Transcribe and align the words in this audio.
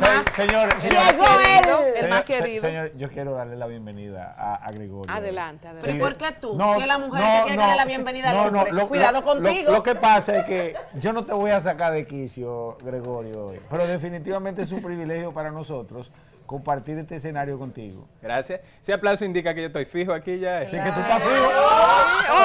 más. 0.00 0.22
señor, 0.34 0.68
Llegó 0.82 1.24
él. 1.24 1.94
El 1.96 2.08
más 2.08 2.22
querido. 2.22 2.62
Señor, 2.62 2.92
yo 2.96 3.08
quiero 3.10 3.32
darle 3.34 3.56
la 3.56 3.66
bienvenida 3.66 4.34
a, 4.38 4.54
a 4.56 4.70
Gregorio. 4.72 5.12
Adelante, 5.12 5.60
Pero 5.68 5.78
adelante. 5.78 5.96
¿y 5.96 6.00
por 6.00 6.16
qué 6.16 6.32
tú? 6.40 6.58
Si 6.76 6.80
es 6.82 6.86
la 6.86 6.98
mujer 6.98 7.22
que 7.22 7.42
quiere 7.48 7.56
darle 7.58 7.76
la 7.76 7.84
bienvenida 7.84 8.30
al 8.30 8.36
no, 8.52 8.60
hombre. 8.60 8.72
lo- 8.72 8.88
Cuidado 8.88 9.20
lo- 9.20 9.24
contigo. 9.24 9.70
Lo, 9.70 9.76
lo 9.78 9.82
que 9.82 9.94
pasa 9.94 10.38
es 10.38 10.44
que 10.44 10.74
yo 10.94 11.12
no 11.12 11.24
te 11.24 11.32
voy 11.32 11.50
a 11.50 11.60
sacar 11.60 11.92
de 11.92 12.06
quicio, 12.06 12.78
Gregorio, 12.82 13.46
hoy, 13.48 13.60
pero 13.70 13.86
definitivamente 13.86 14.62
es 14.62 14.72
un 14.72 14.82
privilegio 14.82 15.32
para 15.32 15.50
nosotros 15.50 16.10
compartir 16.46 16.96
este 16.98 17.16
escenario 17.16 17.58
contigo. 17.58 18.06
Gracias. 18.22 18.60
Ese 18.80 18.94
aplauso 18.94 19.24
indica 19.24 19.52
que 19.54 19.60
yo 19.60 19.66
estoy 19.66 19.84
fijo 19.84 20.14
aquí 20.14 20.38
ya. 20.38 20.60
Así 20.60 20.70
que 20.78 20.92
tú 20.92 21.00
estás 21.00 21.22
fijo. 21.22 21.46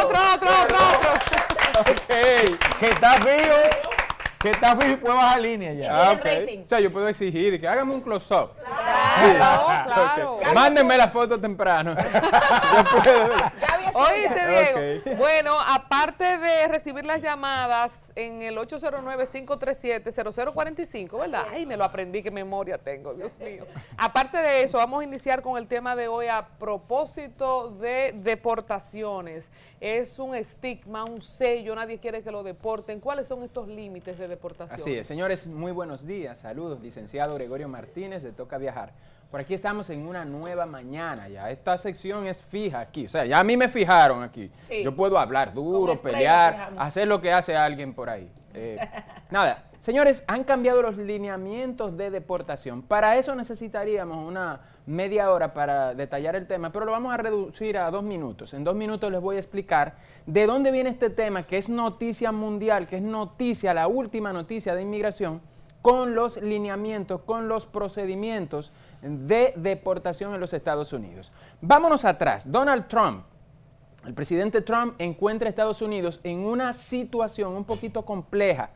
Otro, 0.04 0.20
otro, 0.36 0.50
otro, 0.64 0.78
otro. 0.78 1.92
Ok. 1.92 2.08
Que 2.80 2.90
estás 2.90 3.16
fijo. 3.20 3.93
Que 4.44 4.50
estás 4.50 4.78
fijo 4.78 4.92
y 4.92 4.96
puedes 4.98 5.16
bajar 5.16 5.40
línea 5.40 5.72
ya. 5.72 6.10
Ah. 6.10 6.20
O 6.20 6.68
sea, 6.68 6.80
yo 6.82 6.92
puedo 6.92 7.08
exigir 7.08 7.62
que 7.62 7.66
hágame 7.66 7.94
un 7.94 8.02
close-up. 8.02 8.50
Claro, 9.38 9.66
claro. 9.86 10.34
Ok. 10.34 10.54
Mándenme 10.54 10.98
la 10.98 11.08
foto 11.08 11.40
temprano. 11.40 11.96
yo 12.76 13.02
puedo. 13.02 13.34
Oíste. 13.96 14.48
Diego. 14.48 15.00
Ok. 15.00 15.18
Bueno, 15.18 15.58
aparte 15.60 16.38
de 16.38 16.68
recibir 16.68 17.06
las 17.06 17.22
llamadas 17.22 17.94
en 18.16 18.42
el 18.42 18.58
809-537-0045, 18.58 21.20
¿verdad? 21.20 21.46
Ay, 21.52 21.66
me 21.66 21.78
lo 21.78 21.84
aprendí, 21.84 22.22
qué 22.22 22.32
memoria 22.32 22.78
tengo, 22.78 23.14
Dios 23.14 23.38
mío. 23.40 23.66
Aparte 23.98 24.38
de 24.38 24.64
eso, 24.64 24.78
vamos 24.78 25.02
a 25.02 25.04
iniciar 25.04 25.42
con 25.42 25.58
el 25.58 25.68
tema 25.68 25.96
de 25.96 26.08
hoy 26.08 26.28
a 26.28 26.48
propósito 26.60 27.72
de 27.72 28.14
deportaciones. 28.16 29.52
Es 29.80 30.20
un 30.20 30.36
estigma, 30.36 31.04
un 31.04 31.22
sello, 31.22 31.76
nadie 31.76 32.00
quiere 32.00 32.24
que 32.24 32.32
lo 32.32 32.44
deporten. 32.44 33.00
¿Cuáles 33.00 33.28
son 33.28 33.44
estos 33.44 33.68
límites 33.68 34.18
de 34.18 34.28
deportación? 34.28 34.80
Así 34.80 34.96
es, 34.96 35.08
señores, 35.08 35.48
muy 35.48 35.72
buenos 35.72 36.06
días. 36.06 36.40
Saludos, 36.40 36.82
licenciado 36.82 37.36
Gregorio 37.36 37.68
Martínez 37.68 38.24
de 38.24 38.32
Toca 38.32 38.58
Viajar. 38.58 38.94
Por 39.34 39.42
aquí 39.42 39.56
estamos 39.56 39.90
en 39.90 40.06
una 40.06 40.26
nueva 40.26 40.68
mañana 40.68 41.28
ya. 41.28 41.50
Esta 41.50 41.76
sección 41.80 42.28
es 42.28 42.40
fija 42.40 42.82
aquí. 42.82 43.08
O 43.08 43.10
sea, 43.10 43.26
ya 43.26 43.40
a 43.40 43.44
mí 43.44 43.58
me 43.58 43.68
fijaron 43.68 44.22
aquí. 44.22 44.48
Sí. 44.68 44.84
Yo 44.84 44.96
puedo 44.96 45.18
hablar 45.18 45.56
duro, 45.56 46.00
pelear, 46.00 46.70
hacer 46.78 47.08
lo 47.08 47.20
que 47.20 47.34
hace 47.34 47.56
alguien 47.56 47.96
por 47.96 48.12
ahí. 48.12 48.30
Eh, 48.54 48.78
nada, 49.32 49.64
señores, 49.80 50.24
han 50.28 50.44
cambiado 50.44 50.84
los 50.84 50.98
lineamientos 50.98 51.98
de 51.98 52.12
deportación. 52.12 52.84
Para 52.84 53.18
eso 53.18 53.34
necesitaríamos 53.34 54.18
una 54.18 54.62
media 54.86 55.32
hora 55.32 55.52
para 55.52 55.96
detallar 55.96 56.36
el 56.36 56.46
tema, 56.46 56.72
pero 56.72 56.86
lo 56.86 56.92
vamos 56.92 57.12
a 57.12 57.18
reducir 57.18 57.80
a 57.80 57.90
dos 57.90 58.04
minutos. 58.04 58.54
En 58.54 58.64
dos 58.64 58.76
minutos 58.76 59.12
les 59.12 59.20
voy 59.20 59.38
a 59.38 59.40
explicar 59.40 59.96
de 60.28 60.46
dónde 60.46 60.70
viene 60.70 60.92
este 60.92 61.10
tema, 61.10 61.42
que 61.42 61.58
es 61.58 61.70
noticia 61.70 62.32
mundial, 62.32 62.86
que 62.86 62.98
es 62.98 63.02
noticia, 63.02 63.74
la 63.74 63.88
última 63.88 64.32
noticia 64.32 64.76
de 64.76 64.84
inmigración, 64.84 65.42
con 65.84 66.16
los 66.16 66.42
lineamientos, 66.42 67.22
con 67.22 67.48
los 67.48 67.68
procedimientos 67.68 68.72
de 69.04 69.54
deportación 69.56 70.34
en 70.34 70.40
los 70.40 70.54
Estados 70.54 70.94
Unidos. 70.94 71.32
Vámonos 71.62 72.04
atrás. 72.06 72.52
Donald 72.52 72.88
Trump 72.88 73.26
el 74.06 74.14
presidente 74.14 74.62
Trump 74.62 74.96
encuentra 75.00 75.48
a 75.48 75.50
Estados 75.50 75.82
Unidos 75.82 76.20
en 76.24 76.40
una 76.40 76.74
situación 76.74 77.54
un 77.54 77.64
poquito 77.64 78.04
compleja. 78.04 78.70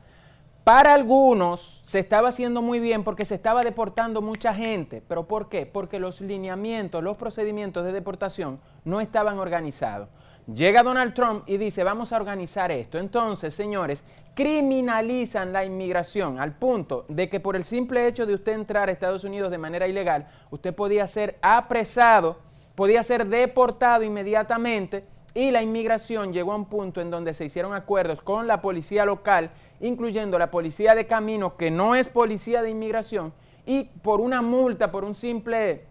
Para 0.63 0.93
algunos 0.93 1.81
se 1.83 1.99
estaba 1.99 2.29
haciendo 2.29 2.61
muy 2.61 2.79
bien 2.79 3.03
porque 3.03 3.25
se 3.25 3.35
estaba 3.35 3.61
deportando 3.61 4.21
mucha 4.21 4.53
gente. 4.53 5.01
¿Pero 5.05 5.27
por 5.27 5.49
qué? 5.49 5.65
Porque 5.65 5.99
los 5.99 6.21
lineamientos, 6.21 7.03
los 7.03 7.17
procedimientos 7.17 7.85
de 7.85 7.91
deportación 7.91 8.59
no 8.85 9.01
estaban 9.01 9.39
organizados. 9.39 10.07
Llega 10.53 10.83
Donald 10.83 11.13
Trump 11.13 11.43
y 11.45 11.57
dice, 11.57 11.83
vamos 11.83 12.13
a 12.13 12.17
organizar 12.17 12.71
esto. 12.71 12.97
Entonces, 12.97 13.53
señores, 13.53 14.05
criminalizan 14.37 15.51
la 15.51 15.65
inmigración 15.65 16.39
al 16.39 16.53
punto 16.53 17.05
de 17.07 17.27
que 17.27 17.39
por 17.39 17.55
el 17.55 17.63
simple 17.63 18.05
hecho 18.05 18.27
de 18.27 18.35
usted 18.35 18.51
entrar 18.51 18.87
a 18.87 18.91
Estados 18.91 19.23
Unidos 19.23 19.49
de 19.49 19.57
manera 19.57 19.87
ilegal, 19.87 20.27
usted 20.51 20.75
podía 20.75 21.07
ser 21.07 21.39
apresado, 21.41 22.37
podía 22.75 23.01
ser 23.01 23.25
deportado 23.25 24.03
inmediatamente 24.03 25.05
y 25.33 25.49
la 25.49 25.63
inmigración 25.63 26.33
llegó 26.33 26.53
a 26.53 26.55
un 26.55 26.65
punto 26.65 27.01
en 27.01 27.09
donde 27.09 27.33
se 27.33 27.45
hicieron 27.45 27.73
acuerdos 27.73 28.21
con 28.21 28.45
la 28.45 28.61
policía 28.61 29.05
local, 29.05 29.49
incluyendo 29.79 30.37
la 30.37 30.51
policía 30.51 30.93
de 30.93 31.07
camino, 31.07 31.57
que 31.57 31.71
no 31.71 31.95
es 31.95 32.07
policía 32.07 32.61
de 32.61 32.69
inmigración, 32.69 33.33
y 33.65 33.85
por 33.85 34.21
una 34.21 34.43
multa, 34.43 34.91
por 34.91 35.03
un 35.03 35.15
simple 35.15 35.85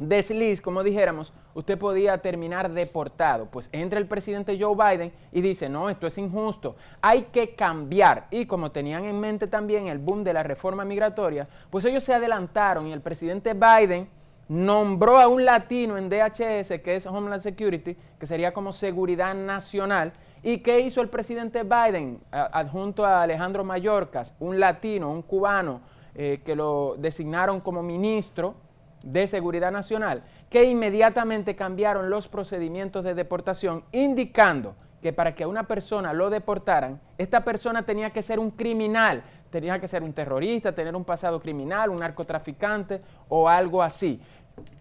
desliz, 0.00 0.60
como 0.60 0.82
dijéramos, 0.82 1.32
usted 1.54 1.78
podía 1.78 2.18
terminar 2.18 2.70
deportado. 2.72 3.46
Pues 3.46 3.68
entra 3.72 4.00
el 4.00 4.06
presidente 4.06 4.58
Joe 4.58 4.74
Biden 4.74 5.12
y 5.30 5.40
dice, 5.40 5.68
no, 5.68 5.88
esto 5.90 6.06
es 6.06 6.18
injusto, 6.18 6.74
hay 7.00 7.24
que 7.24 7.54
cambiar. 7.54 8.26
Y 8.30 8.46
como 8.46 8.72
tenían 8.72 9.04
en 9.04 9.20
mente 9.20 9.46
también 9.46 9.86
el 9.86 9.98
boom 9.98 10.24
de 10.24 10.32
la 10.32 10.42
reforma 10.42 10.84
migratoria, 10.84 11.46
pues 11.68 11.84
ellos 11.84 12.02
se 12.02 12.14
adelantaron 12.14 12.86
y 12.86 12.92
el 12.92 13.02
presidente 13.02 13.54
Biden 13.54 14.08
nombró 14.48 15.20
a 15.20 15.28
un 15.28 15.44
latino 15.44 15.96
en 15.96 16.08
DHS, 16.08 16.80
que 16.82 16.96
es 16.96 17.06
Homeland 17.06 17.42
Security, 17.42 17.96
que 18.18 18.26
sería 18.26 18.52
como 18.52 18.72
seguridad 18.72 19.34
nacional. 19.34 20.12
¿Y 20.42 20.58
qué 20.58 20.80
hizo 20.80 21.02
el 21.02 21.08
presidente 21.10 21.62
Biden? 21.62 22.20
Adjunto 22.32 23.04
a 23.04 23.22
Alejandro 23.22 23.62
Mayorkas, 23.62 24.34
un 24.40 24.58
latino, 24.58 25.12
un 25.12 25.22
cubano, 25.22 25.82
eh, 26.14 26.40
que 26.44 26.56
lo 26.56 26.96
designaron 26.98 27.60
como 27.60 27.82
ministro 27.82 28.54
de 29.02 29.26
Seguridad 29.26 29.72
Nacional, 29.72 30.22
que 30.48 30.64
inmediatamente 30.64 31.56
cambiaron 31.56 32.10
los 32.10 32.28
procedimientos 32.28 33.04
de 33.04 33.14
deportación, 33.14 33.84
indicando 33.92 34.74
que 35.00 35.12
para 35.12 35.34
que 35.34 35.44
a 35.44 35.48
una 35.48 35.64
persona 35.64 36.12
lo 36.12 36.28
deportaran, 36.28 37.00
esta 37.16 37.42
persona 37.42 37.84
tenía 37.84 38.10
que 38.10 38.22
ser 38.22 38.38
un 38.38 38.50
criminal, 38.50 39.22
tenía 39.50 39.80
que 39.80 39.88
ser 39.88 40.02
un 40.02 40.12
terrorista, 40.12 40.74
tener 40.74 40.94
un 40.94 41.04
pasado 41.04 41.40
criminal, 41.40 41.90
un 41.90 42.00
narcotraficante 42.00 43.00
o 43.28 43.48
algo 43.48 43.82
así. 43.82 44.20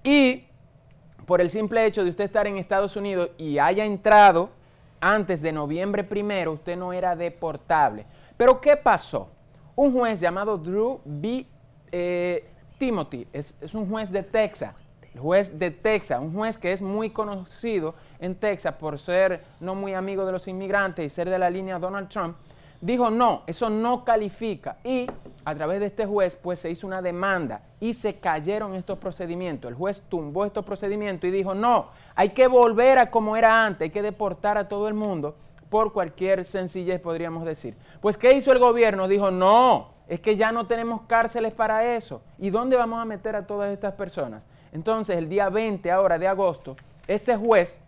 Y 0.03 0.43
por 1.25 1.41
el 1.41 1.49
simple 1.49 1.85
hecho 1.85 2.03
de 2.03 2.09
usted 2.09 2.25
estar 2.25 2.47
en 2.47 2.57
Estados 2.57 2.95
Unidos 2.95 3.29
y 3.37 3.59
haya 3.59 3.85
entrado 3.85 4.49
antes 4.99 5.41
de 5.41 5.51
noviembre 5.51 6.03
primero, 6.03 6.53
usted 6.53 6.75
no 6.75 6.91
era 6.91 7.15
deportable. 7.15 8.05
Pero 8.35 8.59
¿qué 8.59 8.75
pasó? 8.75 9.29
Un 9.75 9.93
juez 9.93 10.19
llamado 10.19 10.57
Drew 10.57 10.99
B. 11.05 11.45
eh, 11.91 12.49
Timothy, 12.79 13.27
es, 13.31 13.53
es 13.61 13.75
un 13.75 13.87
juez 13.87 14.11
de 14.11 14.23
Texas, 14.23 14.73
el 15.13 15.19
juez 15.19 15.59
de 15.59 15.69
Texas, 15.69 16.19
un 16.19 16.33
juez 16.33 16.57
que 16.57 16.71
es 16.71 16.81
muy 16.81 17.11
conocido 17.11 17.93
en 18.19 18.35
Texas 18.35 18.73
por 18.75 18.97
ser 18.97 19.43
no 19.59 19.75
muy 19.75 19.93
amigo 19.93 20.25
de 20.25 20.31
los 20.31 20.47
inmigrantes 20.47 21.05
y 21.05 21.09
ser 21.09 21.29
de 21.29 21.37
la 21.37 21.49
línea 21.49 21.77
Donald 21.77 22.09
Trump, 22.09 22.35
dijo 22.81 23.09
no, 23.09 23.43
eso 23.45 23.69
no 23.69 24.05
califica 24.05 24.77
y 24.83 25.07
a 25.45 25.55
través 25.55 25.79
de 25.79 25.87
este 25.87 26.05
juez 26.05 26.35
pues 26.35 26.59
se 26.59 26.69
hizo 26.69 26.87
una 26.87 27.01
demanda 27.01 27.61
y 27.79 27.93
se 27.93 28.15
cayeron 28.15 28.75
estos 28.75 28.97
procedimientos. 28.97 29.69
El 29.69 29.75
juez 29.75 30.01
tumbó 30.09 30.45
estos 30.45 30.65
procedimientos 30.65 31.27
y 31.27 31.31
dijo 31.31 31.53
no, 31.53 31.87
hay 32.15 32.29
que 32.29 32.47
volver 32.47 32.97
a 32.99 33.11
como 33.11 33.35
era 33.35 33.65
antes, 33.65 33.81
hay 33.87 33.89
que 33.89 34.01
deportar 34.01 34.57
a 34.57 34.67
todo 34.67 34.87
el 34.87 34.93
mundo 34.93 35.35
por 35.69 35.93
cualquier 35.93 36.45
sencillez 36.45 36.99
podríamos 36.99 37.45
decir. 37.45 37.75
Pues 38.01 38.17
¿qué 38.17 38.33
hizo 38.33 38.51
el 38.51 38.59
gobierno? 38.59 39.07
Dijo 39.07 39.31
no, 39.31 39.89
es 40.09 40.19
que 40.19 40.35
ya 40.35 40.51
no 40.51 40.65
tenemos 40.65 41.03
cárceles 41.03 41.53
para 41.53 41.95
eso. 41.95 42.21
¿Y 42.39 42.49
dónde 42.49 42.75
vamos 42.75 42.99
a 42.99 43.05
meter 43.05 43.35
a 43.35 43.45
todas 43.45 43.71
estas 43.71 43.93
personas? 43.93 44.43
Entonces 44.73 45.15
el 45.15 45.29
día 45.29 45.49
20 45.49 45.89
ahora 45.91 46.17
de 46.17 46.27
agosto, 46.27 46.75
este 47.07 47.37
juez 47.37 47.79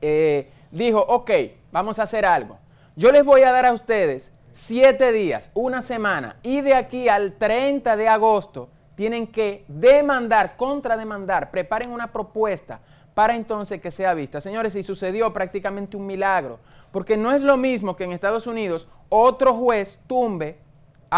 eh, 0.00 0.50
dijo, 0.70 1.00
ok, 1.00 1.30
vamos 1.70 1.98
a 1.98 2.04
hacer 2.04 2.24
algo. 2.24 2.58
Yo 2.96 3.12
les 3.12 3.24
voy 3.24 3.42
a 3.42 3.52
dar 3.52 3.66
a 3.66 3.72
ustedes 3.72 4.32
siete 4.52 5.12
días, 5.12 5.50
una 5.52 5.82
semana, 5.82 6.36
y 6.42 6.62
de 6.62 6.74
aquí 6.74 7.08
al 7.08 7.32
30 7.32 7.94
de 7.96 8.08
agosto 8.08 8.70
tienen 8.94 9.26
que 9.26 9.64
demandar, 9.68 10.56
contrademandar, 10.56 11.50
preparen 11.50 11.90
una 11.90 12.10
propuesta 12.10 12.80
para 13.12 13.36
entonces 13.36 13.80
que 13.82 13.90
sea 13.90 14.14
vista. 14.14 14.40
Señores, 14.40 14.74
y 14.76 14.82
sucedió 14.82 15.32
prácticamente 15.32 15.96
un 15.96 16.06
milagro, 16.06 16.58
porque 16.90 17.16
no 17.16 17.32
es 17.32 17.42
lo 17.42 17.58
mismo 17.58 17.96
que 17.96 18.04
en 18.04 18.12
Estados 18.12 18.46
Unidos 18.46 18.88
otro 19.10 19.54
juez 19.54 19.98
tumbe 20.06 20.63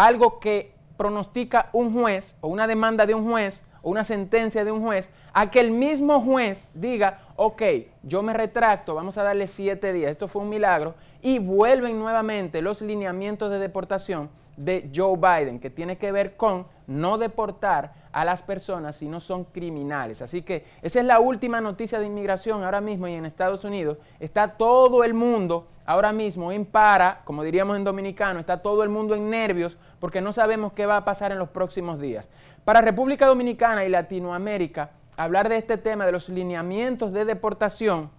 algo 0.05 0.39
que 0.39 0.73
pronostica 0.95 1.69
un 1.73 1.91
juez 1.91 2.35
o 2.41 2.49
una 2.49 2.67
demanda 2.67 3.07
de 3.07 3.15
un 3.15 3.27
juez 3.27 3.63
o 3.81 3.89
una 3.89 4.03
sentencia 4.03 4.63
de 4.63 4.71
un 4.71 4.81
juez, 4.81 5.09
a 5.33 5.49
que 5.49 5.59
el 5.59 5.71
mismo 5.71 6.21
juez 6.21 6.69
diga, 6.75 7.21
ok, 7.35 7.63
yo 8.03 8.21
me 8.21 8.33
retracto, 8.33 8.93
vamos 8.93 9.17
a 9.17 9.23
darle 9.23 9.47
siete 9.47 9.93
días, 9.93 10.11
esto 10.11 10.27
fue 10.27 10.43
un 10.43 10.49
milagro, 10.49 10.93
y 11.21 11.39
vuelven 11.39 11.97
nuevamente 11.97 12.61
los 12.61 12.81
lineamientos 12.81 13.49
de 13.49 13.57
deportación 13.57 14.29
de 14.55 14.89
Joe 14.93 15.17
Biden, 15.17 15.59
que 15.59 15.71
tiene 15.71 15.97
que 15.97 16.11
ver 16.11 16.35
con 16.35 16.67
no 16.85 17.17
deportar 17.17 17.93
a 18.17 18.25
las 18.25 18.41
personas 18.41 18.95
si 18.95 19.07
no 19.07 19.19
son 19.19 19.43
criminales. 19.43 20.23
Así 20.23 20.41
que 20.41 20.65
esa 20.81 20.99
es 20.99 21.05
la 21.05 21.19
última 21.19 21.61
noticia 21.61 21.99
de 21.99 22.07
inmigración 22.07 22.63
ahora 22.63 22.81
mismo 22.81 23.07
y 23.07 23.13
en 23.13 23.27
Estados 23.27 23.63
Unidos 23.63 23.99
está 24.19 24.57
todo 24.57 25.03
el 25.03 25.13
mundo 25.13 25.67
ahora 25.85 26.11
mismo 26.11 26.51
en 26.51 26.65
para, 26.65 27.21
como 27.25 27.43
diríamos 27.43 27.77
en 27.77 27.83
dominicano, 27.83 28.39
está 28.39 28.63
todo 28.63 28.81
el 28.81 28.89
mundo 28.89 29.13
en 29.13 29.29
nervios 29.29 29.77
porque 29.99 30.19
no 30.19 30.31
sabemos 30.31 30.73
qué 30.73 30.87
va 30.87 30.97
a 30.97 31.05
pasar 31.05 31.31
en 31.31 31.37
los 31.37 31.49
próximos 31.49 32.01
días. 32.01 32.27
Para 32.65 32.81
República 32.81 33.27
Dominicana 33.27 33.85
y 33.85 33.89
Latinoamérica, 33.89 34.89
hablar 35.15 35.47
de 35.47 35.57
este 35.57 35.77
tema 35.77 36.07
de 36.07 36.11
los 36.11 36.27
lineamientos 36.27 37.13
de 37.13 37.23
deportación 37.23 38.09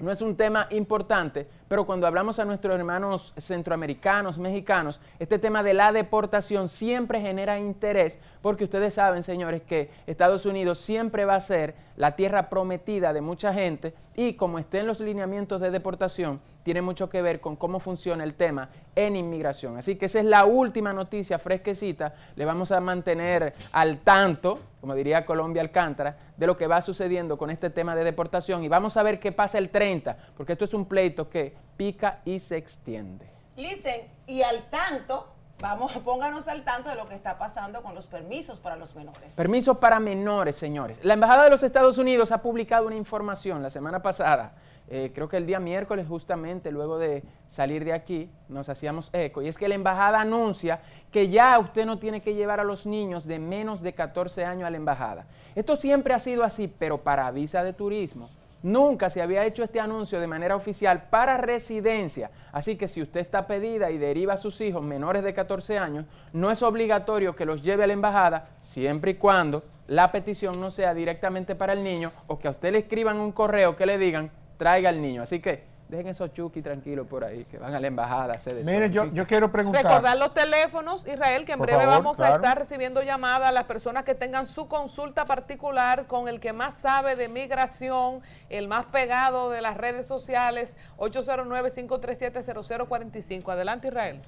no 0.00 0.10
es 0.10 0.20
un 0.20 0.36
tema 0.36 0.66
importante, 0.70 1.46
pero 1.68 1.86
cuando 1.86 2.06
hablamos 2.06 2.38
a 2.38 2.44
nuestros 2.44 2.76
hermanos 2.76 3.32
centroamericanos, 3.38 4.38
mexicanos, 4.38 5.00
este 5.18 5.38
tema 5.38 5.62
de 5.62 5.74
la 5.74 5.92
deportación 5.92 6.68
siempre 6.68 7.20
genera 7.20 7.58
interés, 7.58 8.18
porque 8.42 8.64
ustedes 8.64 8.94
saben, 8.94 9.22
señores, 9.22 9.62
que 9.62 9.90
Estados 10.06 10.44
Unidos 10.44 10.78
siempre 10.78 11.24
va 11.24 11.36
a 11.36 11.40
ser 11.40 11.74
la 11.96 12.14
tierra 12.14 12.50
prometida 12.50 13.12
de 13.12 13.22
mucha 13.22 13.54
gente 13.54 13.94
y 14.14 14.34
como 14.34 14.58
estén 14.58 14.86
los 14.86 15.00
lineamientos 15.00 15.60
de 15.60 15.70
deportación, 15.70 16.40
tiene 16.62 16.82
mucho 16.82 17.08
que 17.08 17.22
ver 17.22 17.40
con 17.40 17.54
cómo 17.54 17.78
funciona 17.78 18.24
el 18.24 18.34
tema 18.34 18.70
en 18.96 19.14
inmigración. 19.14 19.76
Así 19.76 19.94
que 19.94 20.06
esa 20.06 20.18
es 20.18 20.24
la 20.24 20.46
última 20.46 20.92
noticia 20.92 21.38
fresquecita. 21.38 22.14
Le 22.34 22.44
vamos 22.44 22.72
a 22.72 22.80
mantener 22.80 23.54
al 23.70 23.98
tanto, 23.98 24.58
como 24.86 24.94
diría 24.94 25.26
Colombia 25.26 25.62
Alcántara, 25.62 26.16
de 26.36 26.46
lo 26.46 26.56
que 26.56 26.68
va 26.68 26.80
sucediendo 26.80 27.36
con 27.36 27.50
este 27.50 27.70
tema 27.70 27.96
de 27.96 28.04
deportación 28.04 28.62
y 28.62 28.68
vamos 28.68 28.96
a 28.96 29.02
ver 29.02 29.18
qué 29.18 29.32
pasa 29.32 29.58
el 29.58 29.70
30, 29.70 30.16
porque 30.36 30.52
esto 30.52 30.64
es 30.64 30.74
un 30.74 30.86
pleito 30.86 31.28
que 31.28 31.56
pica 31.76 32.20
y 32.24 32.38
se 32.38 32.56
extiende. 32.56 33.28
Listen, 33.56 34.02
y 34.28 34.42
al 34.42 34.70
tanto, 34.70 35.26
vamos, 35.58 35.90
pónganos 36.04 36.46
al 36.46 36.62
tanto 36.62 36.88
de 36.88 36.94
lo 36.94 37.08
que 37.08 37.16
está 37.16 37.36
pasando 37.36 37.82
con 37.82 37.96
los 37.96 38.06
permisos 38.06 38.60
para 38.60 38.76
los 38.76 38.94
menores. 38.94 39.34
Permisos 39.34 39.76
para 39.78 39.98
menores, 39.98 40.54
señores. 40.54 41.00
La 41.02 41.14
Embajada 41.14 41.42
de 41.42 41.50
los 41.50 41.64
Estados 41.64 41.98
Unidos 41.98 42.30
ha 42.30 42.40
publicado 42.40 42.86
una 42.86 42.94
información 42.94 43.64
la 43.64 43.70
semana 43.70 44.02
pasada 44.02 44.52
eh, 44.88 45.10
creo 45.14 45.28
que 45.28 45.36
el 45.36 45.46
día 45.46 45.58
miércoles 45.58 46.06
justamente, 46.06 46.70
luego 46.70 46.98
de 46.98 47.24
salir 47.48 47.84
de 47.84 47.92
aquí, 47.92 48.30
nos 48.48 48.68
hacíamos 48.68 49.10
eco, 49.12 49.42
y 49.42 49.48
es 49.48 49.58
que 49.58 49.68
la 49.68 49.74
embajada 49.74 50.20
anuncia 50.20 50.80
que 51.10 51.28
ya 51.28 51.58
usted 51.58 51.84
no 51.86 51.98
tiene 51.98 52.20
que 52.20 52.34
llevar 52.34 52.60
a 52.60 52.64
los 52.64 52.86
niños 52.86 53.26
de 53.26 53.38
menos 53.38 53.82
de 53.82 53.94
14 53.94 54.44
años 54.44 54.66
a 54.66 54.70
la 54.70 54.76
embajada. 54.76 55.26
Esto 55.54 55.76
siempre 55.76 56.14
ha 56.14 56.18
sido 56.18 56.44
así, 56.44 56.72
pero 56.78 56.98
para 56.98 57.30
visa 57.30 57.64
de 57.64 57.72
turismo. 57.72 58.30
Nunca 58.62 59.10
se 59.10 59.22
había 59.22 59.44
hecho 59.44 59.62
este 59.62 59.80
anuncio 59.80 60.18
de 60.18 60.26
manera 60.26 60.56
oficial 60.56 61.04
para 61.10 61.36
residencia. 61.36 62.30
Así 62.52 62.76
que 62.76 62.88
si 62.88 63.02
usted 63.02 63.20
está 63.20 63.46
pedida 63.46 63.90
y 63.90 63.98
deriva 63.98 64.34
a 64.34 64.38
sus 64.38 64.60
hijos 64.60 64.82
menores 64.82 65.22
de 65.22 65.34
14 65.34 65.78
años, 65.78 66.06
no 66.32 66.50
es 66.50 66.62
obligatorio 66.62 67.36
que 67.36 67.44
los 67.44 67.62
lleve 67.62 67.84
a 67.84 67.86
la 67.86 67.92
embajada 67.92 68.48
siempre 68.62 69.12
y 69.12 69.14
cuando 69.14 69.62
la 69.88 70.10
petición 70.10 70.60
no 70.60 70.70
sea 70.70 70.94
directamente 70.94 71.54
para 71.54 71.74
el 71.74 71.84
niño 71.84 72.12
o 72.26 72.38
que 72.38 72.48
a 72.48 72.52
usted 72.52 72.72
le 72.72 72.78
escriban 72.78 73.18
un 73.20 73.30
correo 73.30 73.76
que 73.76 73.86
le 73.86 73.98
digan 73.98 74.30
traiga 74.56 74.90
al 74.90 75.00
niño. 75.00 75.22
Así 75.22 75.40
que 75.40 75.76
dejen 75.88 76.08
esos 76.08 76.32
chuki 76.32 76.62
tranquilos 76.62 77.06
por 77.06 77.24
ahí, 77.24 77.44
que 77.44 77.58
van 77.58 77.72
a 77.74 77.80
la 77.80 77.86
embajada 77.86 78.32
a 78.32 78.36
hacer 78.36 78.56
Mire, 78.64 78.90
yo, 78.90 79.04
yo, 79.12 79.26
quiero 79.26 79.52
preguntar. 79.52 79.84
Recordar 79.84 80.16
los 80.16 80.32
teléfonos, 80.34 81.06
Israel, 81.06 81.44
que 81.44 81.52
en 81.52 81.60
breve 81.60 81.86
vamos 81.86 82.18
a 82.18 82.34
estar 82.34 82.58
recibiendo 82.58 83.02
llamadas 83.02 83.50
a 83.50 83.52
las 83.52 83.64
personas 83.64 84.04
que 84.04 84.14
tengan 84.14 84.46
su 84.46 84.68
consulta 84.68 85.26
particular 85.26 86.06
con 86.06 86.28
el 86.28 86.40
que 86.40 86.52
más 86.52 86.78
sabe 86.78 87.16
de 87.16 87.28
migración, 87.28 88.20
el 88.48 88.68
más 88.68 88.86
pegado 88.86 89.50
de 89.50 89.60
las 89.62 89.76
redes 89.76 90.06
sociales, 90.06 90.74
809-537-0045. 90.98 93.52
Adelante, 93.52 93.88
Israel. 93.88 94.20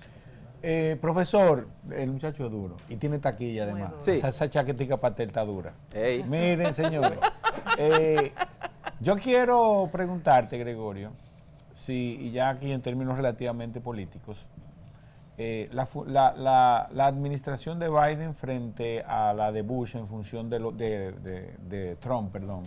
Eh, 0.61 0.99
profesor, 1.01 1.69
el 1.93 2.11
muchacho 2.11 2.45
es 2.45 2.51
duro 2.51 2.75
y 2.89 2.97
tiene 2.97 3.21
taquilla 3.21 3.63
además. 3.63 3.93
Sí. 4.01 4.11
Esa, 4.13 4.29
esa 4.29 4.49
chaquetica 4.51 4.97
patel 4.97 5.29
está 5.29 5.45
dura. 5.45 5.75
Miren, 6.27 6.75
señores. 6.75 7.19
eh, 7.79 8.33
yo 9.01 9.17
quiero 9.17 9.89
preguntarte, 9.93 10.59
Gregorio, 10.59 11.13
si, 11.73 12.17
y 12.21 12.31
ya 12.33 12.51
aquí 12.51 12.73
en 12.73 12.83
términos 12.83 13.17
relativamente 13.17 13.81
políticos, 13.81 14.45
eh, 15.41 15.69
la, 15.71 16.89
administración 17.07 17.79
de 17.79 17.89
Biden 17.89 18.35
frente 18.35 19.05
a 19.05 19.33
la 19.33 19.53
de 19.53 19.63
Bush 19.63 19.95
en 19.95 20.09
función 20.09 20.51
de, 20.51 20.59
lo, 20.59 20.73
de, 20.73 21.97
Trump, 22.01 22.33
perdón, 22.33 22.65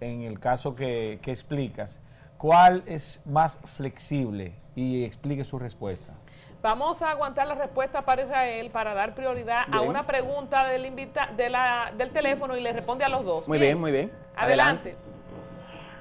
en 0.00 0.22
el 0.22 0.40
caso 0.40 0.74
que, 0.74 1.20
explicas, 1.26 2.00
¿cuál 2.38 2.82
es 2.86 3.20
más 3.26 3.60
flexible? 3.64 4.54
Y 4.74 5.04
explique 5.04 5.44
su 5.44 5.58
respuesta. 5.58 6.14
Vamos 6.62 7.02
a 7.02 7.10
aguantar 7.10 7.46
la 7.46 7.54
respuesta 7.54 8.02
para 8.02 8.22
Israel 8.22 8.70
para 8.70 8.94
dar 8.94 9.14
prioridad 9.14 9.64
a 9.70 9.82
una 9.82 10.06
pregunta 10.06 10.66
del, 10.66 10.86
invita 10.86 11.30
de 11.36 11.50
la, 11.50 11.92
del 11.96 12.10
teléfono 12.12 12.56
y 12.56 12.62
le 12.62 12.72
responde 12.72 13.04
a 13.04 13.10
los 13.10 13.26
dos. 13.26 13.46
Muy 13.46 13.58
bien, 13.58 13.78
muy 13.78 13.92
bien. 13.92 14.10
Adelante. 14.36 14.96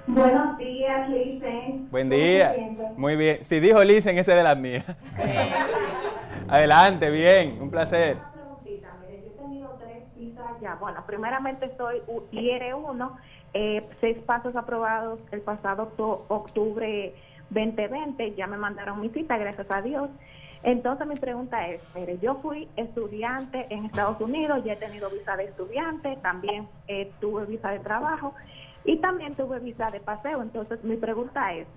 Buenos 0.07 0.57
días, 0.59 1.09
Lisen. 1.09 1.89
Buen 1.89 2.09
día. 2.09 2.55
Muy 2.95 3.15
bien. 3.15 3.43
Si 3.43 3.59
dijo 3.59 3.83
Lisen, 3.83 4.17
ese 4.17 4.31
es 4.31 4.37
de 4.37 4.43
las 4.43 4.57
mías. 4.57 4.85
Adelante, 6.47 7.09
bien, 7.09 7.59
un 7.59 7.71
placer. 7.71 8.17
Una 8.17 8.31
preguntita, 8.31 8.87
mire, 9.01 9.23
yo 9.23 9.31
he 9.31 9.43
tenido 9.43 9.77
tres 9.79 10.03
citas 10.15 10.51
ya. 10.61 10.75
Bueno, 10.75 11.03
primeramente 11.07 11.71
soy 11.75 12.01
IR1, 12.31 13.11
eh, 13.53 13.83
seis 13.99 14.17
pasos 14.25 14.55
aprobados 14.55 15.19
el 15.31 15.41
pasado 15.41 15.91
octubre 16.27 17.15
2020, 17.49 18.35
ya 18.35 18.45
me 18.45 18.57
mandaron 18.57 19.01
mi 19.01 19.09
cita, 19.09 19.37
gracias 19.37 19.67
a 19.71 19.81
Dios. 19.81 20.09
Entonces 20.61 21.07
mi 21.07 21.15
pregunta 21.15 21.67
es, 21.67 21.81
mire, 21.95 22.19
yo 22.19 22.35
fui 22.41 22.67
estudiante 22.75 23.65
en 23.69 23.85
Estados 23.85 24.19
Unidos, 24.21 24.63
ya 24.63 24.73
he 24.73 24.77
tenido 24.77 25.09
visa 25.09 25.35
de 25.35 25.45
estudiante, 25.45 26.17
también 26.21 26.67
eh, 26.87 27.11
tuve 27.19 27.45
visa 27.45 27.69
de 27.69 27.79
trabajo 27.79 28.33
y 28.85 28.97
también 28.97 29.35
tuve 29.35 29.59
visa 29.59 29.91
de 29.91 29.99
paseo. 29.99 30.41
Entonces, 30.41 30.83
mi 30.83 30.95
pregunta 30.95 31.53
es, 31.53 31.67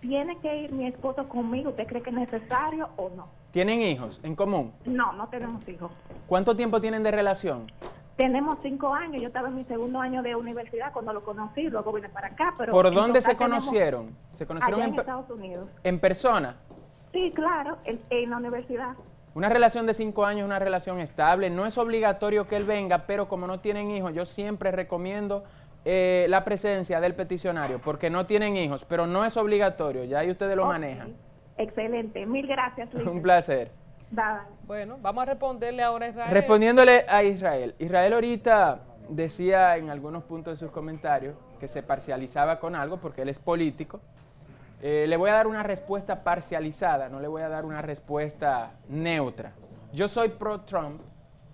¿tiene 0.00 0.38
que 0.38 0.62
ir 0.62 0.72
mi 0.72 0.86
esposo 0.86 1.28
conmigo? 1.28 1.70
¿Usted 1.70 1.86
cree 1.86 2.02
que 2.02 2.10
es 2.10 2.16
necesario 2.16 2.88
o 2.96 3.10
no? 3.10 3.28
¿Tienen 3.52 3.80
hijos 3.82 4.20
en 4.22 4.34
común? 4.34 4.72
No, 4.84 5.12
no 5.12 5.28
tenemos 5.28 5.66
hijos. 5.68 5.90
¿Cuánto 6.26 6.56
tiempo 6.56 6.80
tienen 6.80 7.02
de 7.02 7.10
relación? 7.10 7.70
Tenemos 8.16 8.58
cinco 8.62 8.92
años. 8.92 9.22
Yo 9.22 9.28
estaba 9.28 9.48
en 9.48 9.54
mi 9.54 9.64
segundo 9.64 10.00
año 10.00 10.22
de 10.22 10.34
universidad 10.34 10.92
cuando 10.92 11.12
lo 11.12 11.22
conocí, 11.22 11.62
luego 11.68 11.92
vine 11.92 12.08
para 12.08 12.28
acá. 12.28 12.52
Pero 12.58 12.72
¿Por 12.72 12.92
dónde 12.92 13.20
se 13.20 13.36
conocieron? 13.36 14.16
¿Se 14.32 14.46
conocieron 14.46 14.82
en, 14.82 14.94
Estados 14.98 15.30
Unidos? 15.30 15.70
¿En 15.84 16.00
persona? 16.00 16.56
Sí, 17.12 17.32
claro, 17.34 17.78
en, 17.84 18.00
en 18.10 18.30
la 18.30 18.36
universidad. 18.38 18.94
Una 19.34 19.48
relación 19.48 19.86
de 19.86 19.94
cinco 19.94 20.24
años 20.24 20.40
es 20.40 20.46
una 20.46 20.58
relación 20.58 20.98
estable. 20.98 21.48
No 21.48 21.64
es 21.64 21.78
obligatorio 21.78 22.48
que 22.48 22.56
él 22.56 22.64
venga, 22.64 23.06
pero 23.06 23.28
como 23.28 23.46
no 23.46 23.60
tienen 23.60 23.90
hijos, 23.92 24.12
yo 24.12 24.24
siempre 24.24 24.72
recomiendo 24.72 25.44
eh, 25.84 26.26
la 26.28 26.44
presencia 26.44 27.00
del 27.00 27.14
peticionario, 27.14 27.80
porque 27.80 28.10
no 28.10 28.26
tienen 28.26 28.56
hijos, 28.56 28.84
pero 28.84 29.06
no 29.06 29.24
es 29.24 29.36
obligatorio, 29.36 30.04
ya 30.04 30.20
ahí 30.20 30.30
ustedes 30.30 30.56
lo 30.56 30.66
manejan. 30.66 31.14
Excelente, 31.56 32.24
mil 32.26 32.46
gracias. 32.46 32.92
Un 32.94 33.22
placer. 33.22 33.70
Bueno, 34.64 34.96
vamos 35.00 35.22
a 35.22 35.26
responderle 35.26 35.82
ahora 35.82 36.06
a 36.06 36.08
Israel. 36.08 36.30
Respondiéndole 36.30 37.04
a 37.08 37.22
Israel. 37.22 37.74
Israel 37.78 38.12
ahorita 38.14 38.80
decía 39.08 39.76
en 39.76 39.90
algunos 39.90 40.24
puntos 40.24 40.58
de 40.58 40.66
sus 40.66 40.72
comentarios 40.72 41.36
que 41.58 41.68
se 41.68 41.82
parcializaba 41.82 42.58
con 42.60 42.74
algo 42.74 42.98
porque 42.98 43.22
él 43.22 43.28
es 43.28 43.38
político. 43.38 44.00
Eh, 44.80 45.06
le 45.08 45.16
voy 45.16 45.30
a 45.30 45.34
dar 45.34 45.46
una 45.46 45.62
respuesta 45.62 46.22
parcializada, 46.22 47.08
no 47.08 47.20
le 47.20 47.26
voy 47.26 47.42
a 47.42 47.48
dar 47.48 47.64
una 47.64 47.82
respuesta 47.82 48.72
neutra. 48.88 49.52
Yo 49.92 50.06
soy 50.06 50.28
pro-Trump, 50.28 51.00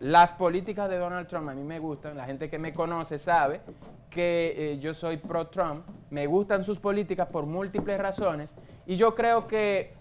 las 0.01 0.33
políticas 0.33 0.91
de 0.91 0.99
Donald 0.99 1.27
Trump 1.29 1.49
a 1.49 1.55
mí 1.55 1.63
me 1.63 1.79
gustan, 1.79 2.17
la 2.17 2.25
gente 2.25 2.51
que 2.51 2.59
me 2.59 2.75
conoce 2.75 3.19
sabe 3.19 3.61
que 4.11 4.55
eh, 4.57 4.79
yo 4.79 4.95
soy 4.95 5.17
pro-Trump, 5.17 5.85
me 6.11 6.27
gustan 6.27 6.65
sus 6.65 6.79
políticas 6.79 7.29
por 7.29 7.47
múltiples 7.47 7.99
razones 7.99 8.51
y 8.87 8.97
yo 8.97 9.15
creo 9.15 9.47
que 9.47 9.95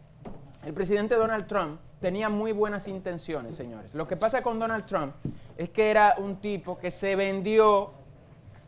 el 0.66 0.74
presidente 0.74 1.16
Donald 1.16 1.48
Trump 1.48 1.80
tenía 2.00 2.30
muy 2.30 2.52
buenas 2.52 2.88
intenciones, 2.88 3.56
señores. 3.56 3.96
Lo 3.96 4.08
que 4.08 4.18
pasa 4.18 4.42
con 4.42 4.60
Donald 4.60 4.86
Trump 4.86 5.16
es 5.58 5.70
que 5.70 5.90
era 5.90 6.16
un 6.18 6.38
tipo 6.38 6.78
que 6.78 6.92
se 6.92 7.16
vendió 7.16 7.92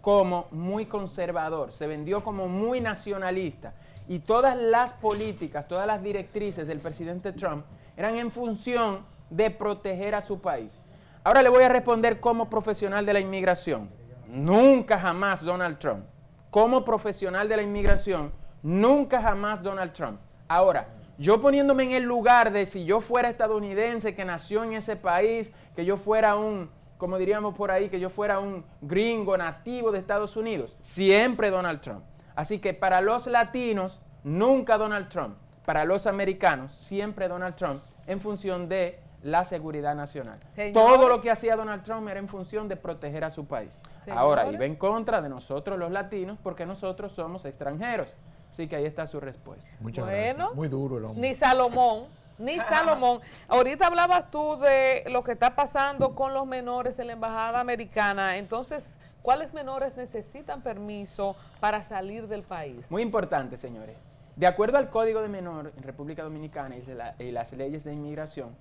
como 0.02 0.48
muy 0.52 0.86
conservador, 0.86 1.72
se 1.72 1.88
vendió 1.88 2.24
como 2.24 2.48
muy 2.48 2.80
nacionalista 2.80 3.74
y 4.08 4.20
todas 4.20 4.56
las 4.56 4.94
políticas, 4.94 5.68
todas 5.68 5.88
las 5.88 6.02
directrices 6.02 6.68
del 6.68 6.80
presidente 6.80 7.34
Trump 7.34 7.66
eran 7.98 8.16
en 8.16 8.32
función 8.32 9.00
de 9.30 9.50
proteger 9.50 10.16
a 10.16 10.22
su 10.22 10.40
país. 10.40 10.78
Ahora 11.26 11.42
le 11.42 11.50
voy 11.50 11.64
a 11.64 11.70
responder 11.70 12.20
como 12.20 12.52
profesional 12.52 13.04
de 13.04 13.12
la 13.12 13.20
inmigración. 13.20 13.90
Nunca 14.28 15.00
jamás 15.00 15.42
Donald 15.42 15.80
Trump. 15.80 16.06
Como 16.52 16.86
profesional 16.86 17.50
de 17.50 17.58
la 17.58 17.64
inmigración, 17.64 18.32
nunca 18.62 19.20
jamás 19.20 19.64
Donald 19.64 19.92
Trump. 19.92 20.20
Ahora, 20.48 20.88
yo 21.18 21.42
poniéndome 21.42 21.86
en 21.86 21.94
el 21.94 22.04
lugar 22.04 22.52
de 22.52 22.68
si 22.68 22.86
yo 22.86 23.02
fuera 23.02 23.28
estadounidense 23.28 24.14
que 24.14 24.24
nació 24.24 24.64
en 24.64 24.74
ese 24.74 24.98
país, 24.98 25.52
que 25.76 25.84
yo 25.84 25.98
fuera 25.98 26.36
un, 26.36 26.70
como 27.00 27.18
diríamos 27.18 27.56
por 27.56 27.72
ahí, 27.72 27.90
que 27.90 28.00
yo 28.00 28.12
fuera 28.12 28.38
un 28.38 28.64
gringo 28.82 29.36
nativo 29.36 29.92
de 29.92 29.98
Estados 29.98 30.38
Unidos, 30.38 30.78
siempre 30.80 31.50
Donald 31.50 31.82
Trump. 31.82 32.04
Así 32.36 32.60
que 32.60 32.76
para 32.76 33.02
los 33.02 33.26
latinos, 33.26 34.00
nunca 34.24 34.78
Donald 34.78 35.10
Trump. 35.10 35.38
Para 35.66 35.86
los 35.86 36.06
americanos, 36.06 36.72
siempre 36.72 37.28
Donald 37.28 37.56
Trump 37.56 37.82
en 38.06 38.22
función 38.22 38.70
de 38.70 39.00
la 39.26 39.44
seguridad 39.44 39.96
nacional. 39.96 40.38
Todo 40.72 41.10
lo 41.10 41.20
que 41.20 41.32
hacía 41.32 41.56
Donald 41.56 41.84
Trump 41.84 42.08
era 42.08 42.20
en 42.20 42.28
función 42.28 42.68
de 42.68 42.76
proteger 42.76 43.24
a 43.24 43.32
su 43.32 43.46
país. 43.46 43.80
Ahora 44.10 44.52
iba 44.52 44.66
en 44.66 44.76
contra 44.76 45.20
de 45.20 45.30
nosotros 45.30 45.80
los 45.80 45.92
latinos 45.92 46.38
porque 46.42 46.66
nosotros 46.66 47.12
somos 47.12 47.44
extranjeros. 47.44 48.14
Así 48.52 48.68
que 48.68 48.76
ahí 48.76 48.86
está 48.86 49.08
su 49.08 49.20
respuesta. 49.20 49.70
Muchas 49.80 50.06
bueno, 50.06 50.54
Muy 50.54 50.68
duro 50.68 51.00
el 51.00 51.06
hombre. 51.06 51.28
Ni 51.28 51.34
Salomón. 51.34 52.06
Ni 52.38 52.56
Salomón. 52.70 53.20
Ahorita 53.48 53.88
hablabas 53.88 54.30
tú 54.30 54.58
de 54.58 55.04
lo 55.10 55.24
que 55.24 55.32
está 55.32 55.56
pasando 55.56 56.14
con 56.14 56.34
los 56.36 56.46
menores 56.46 57.00
en 57.00 57.08
la 57.08 57.14
embajada 57.14 57.60
americana. 57.60 58.38
Entonces, 58.38 58.96
¿cuáles 59.24 59.56
menores 59.56 59.98
necesitan 59.98 60.62
permiso 60.62 61.36
para 61.60 61.82
salir 61.82 62.28
del 62.28 62.44
país? 62.44 62.92
Muy 62.92 63.02
importante, 63.02 63.58
señores. 63.58 63.98
De 64.36 64.46
acuerdo 64.46 64.78
al 64.78 64.90
Código 64.90 65.22
de 65.22 65.30
Menor 65.30 65.72
en 65.76 65.84
República 65.84 66.22
Dominicana 66.22 66.76
y, 67.18 67.32
las 67.32 67.54
leyes 67.54 67.84
de 67.84 67.94
inmigración, 67.94 68.56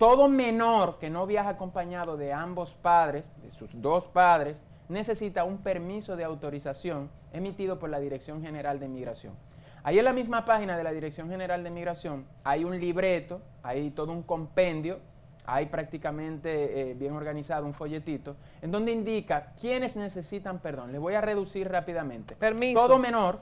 todo 0.00 0.30
menor 0.30 0.96
que 0.98 1.10
no 1.10 1.26
viaja 1.26 1.50
acompañado 1.50 2.16
de 2.16 2.32
ambos 2.32 2.72
padres, 2.72 3.30
de 3.42 3.50
sus 3.50 3.82
dos 3.82 4.06
padres, 4.06 4.58
necesita 4.88 5.44
un 5.44 5.58
permiso 5.58 6.16
de 6.16 6.24
autorización 6.24 7.10
emitido 7.34 7.78
por 7.78 7.90
la 7.90 8.00
Dirección 8.00 8.40
General 8.40 8.80
de 8.80 8.86
Inmigración. 8.86 9.34
Ahí 9.82 9.98
en 9.98 10.06
la 10.06 10.14
misma 10.14 10.46
página 10.46 10.78
de 10.78 10.84
la 10.84 10.92
Dirección 10.92 11.28
General 11.28 11.62
de 11.62 11.68
Migración 11.68 12.24
hay 12.44 12.64
un 12.64 12.80
libreto, 12.80 13.42
hay 13.62 13.90
todo 13.90 14.12
un 14.12 14.22
compendio, 14.22 15.00
hay 15.44 15.66
prácticamente 15.66 16.92
eh, 16.92 16.94
bien 16.94 17.12
organizado 17.12 17.66
un 17.66 17.74
folletito, 17.74 18.36
en 18.62 18.70
donde 18.70 18.92
indica 18.92 19.52
quiénes 19.60 19.96
necesitan 19.96 20.60
perdón. 20.60 20.92
Les 20.92 21.00
voy 21.00 21.12
a 21.12 21.20
reducir 21.20 21.68
rápidamente. 21.68 22.36
Permiso. 22.36 22.80
Todo 22.80 22.98
menor. 22.98 23.40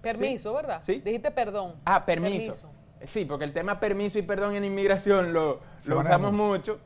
Permiso, 0.00 0.54
¿verdad? 0.54 0.78
Sí. 0.80 1.00
Dijiste 1.00 1.30
perdón. 1.30 1.74
Ah, 1.84 2.06
permiso. 2.06 2.70
Sí, 3.04 3.24
porque 3.24 3.44
el 3.44 3.52
tema 3.52 3.78
permiso 3.78 4.18
y 4.18 4.22
perdón 4.22 4.56
en 4.56 4.64
inmigración 4.64 5.32
lo, 5.32 5.60
lo 5.86 6.00
usamos 6.00 6.32
mucho. 6.32 6.80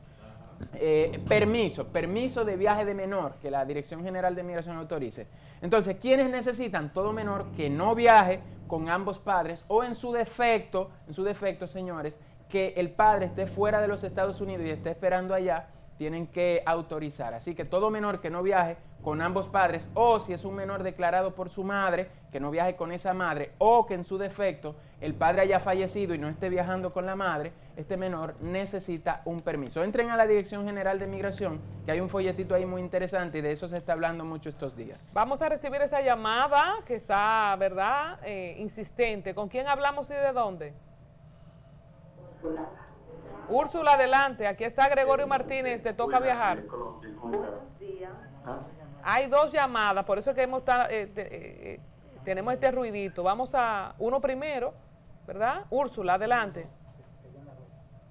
Eh, 0.75 1.21
permiso, 1.27 1.87
permiso 1.87 2.45
de 2.45 2.55
viaje 2.55 2.85
de 2.85 2.93
menor 2.93 3.35
que 3.41 3.51
la 3.51 3.65
Dirección 3.65 4.03
General 4.03 4.33
de 4.33 4.43
Migración 4.43 4.77
autorice. 4.77 5.27
Entonces, 5.61 5.97
¿quiénes 5.99 6.29
necesitan 6.29 6.93
todo 6.93 7.11
menor 7.11 7.51
que 7.55 7.69
no 7.69 7.95
viaje 7.95 8.39
con 8.67 8.89
ambos 8.89 9.19
padres 9.19 9.65
o 9.67 9.83
en 9.83 9.95
su 9.95 10.11
defecto, 10.13 10.89
en 11.07 11.13
su 11.13 11.23
defecto, 11.23 11.67
señores, 11.67 12.17
que 12.49 12.73
el 12.77 12.91
padre 12.91 13.25
esté 13.25 13.47
fuera 13.47 13.81
de 13.81 13.87
los 13.87 14.03
Estados 14.03 14.39
Unidos 14.39 14.65
y 14.65 14.69
esté 14.69 14.91
esperando 14.91 15.33
allá 15.33 15.67
tienen 16.03 16.27
que 16.27 16.61
autorizar. 16.65 17.33
Así 17.33 17.55
que 17.55 17.63
todo 17.63 17.89
menor 17.89 18.19
que 18.19 18.29
no 18.29 18.43
viaje 18.43 18.75
con 19.01 19.21
ambos 19.21 19.47
padres, 19.47 19.89
o 19.93 20.19
si 20.19 20.33
es 20.33 20.43
un 20.43 20.53
menor 20.53 20.83
declarado 20.83 21.33
por 21.33 21.49
su 21.49 21.63
madre, 21.63 22.09
que 22.29 22.41
no 22.41 22.51
viaje 22.51 22.75
con 22.75 22.91
esa 22.91 23.13
madre, 23.13 23.53
o 23.57 23.85
que 23.85 23.93
en 23.93 24.03
su 24.03 24.17
defecto 24.17 24.75
el 24.99 25.13
padre 25.13 25.43
haya 25.43 25.61
fallecido 25.61 26.13
y 26.13 26.17
no 26.17 26.27
esté 26.27 26.49
viajando 26.49 26.91
con 26.91 27.05
la 27.05 27.15
madre, 27.15 27.53
este 27.77 27.95
menor 27.95 28.35
necesita 28.41 29.21
un 29.23 29.39
permiso. 29.39 29.81
Entren 29.81 30.09
a 30.09 30.17
la 30.17 30.27
Dirección 30.27 30.65
General 30.65 30.99
de 30.99 31.07
Migración, 31.07 31.61
que 31.85 31.93
hay 31.93 32.01
un 32.01 32.09
folletito 32.09 32.53
ahí 32.53 32.65
muy 32.65 32.81
interesante 32.81 33.37
y 33.37 33.41
de 33.41 33.53
eso 33.53 33.69
se 33.69 33.77
está 33.77 33.93
hablando 33.93 34.25
mucho 34.25 34.49
estos 34.49 34.75
días. 34.75 35.11
Vamos 35.13 35.41
a 35.41 35.47
recibir 35.47 35.81
esa 35.83 36.01
llamada 36.01 36.79
que 36.85 36.95
está, 36.95 37.55
¿verdad?, 37.57 38.19
eh, 38.25 38.57
insistente. 38.59 39.33
¿Con 39.33 39.47
quién 39.47 39.69
hablamos 39.69 40.09
y 40.09 40.15
de 40.15 40.33
dónde? 40.33 40.73
Úrsula, 43.49 43.93
adelante. 43.93 44.47
Aquí 44.47 44.63
está 44.63 44.87
Gregorio 44.87 45.27
Martínez. 45.27 45.81
Te 45.83 45.93
toca 45.93 46.19
viajar. 46.19 46.63
Hay 49.03 49.27
dos 49.27 49.51
llamadas, 49.51 50.05
por 50.05 50.17
eso 50.17 50.29
es 50.29 50.35
que 50.35 50.43
hemos 50.43 50.61
eh, 50.61 50.73
eh, 50.89 51.11
eh, 51.17 51.79
tenemos 52.23 52.53
este 52.53 52.71
ruidito. 52.71 53.21
Vamos 53.21 53.49
a 53.53 53.95
uno 53.99 54.21
primero, 54.21 54.73
¿verdad? 55.27 55.65
Úrsula, 55.69 56.13
adelante. 56.13 56.67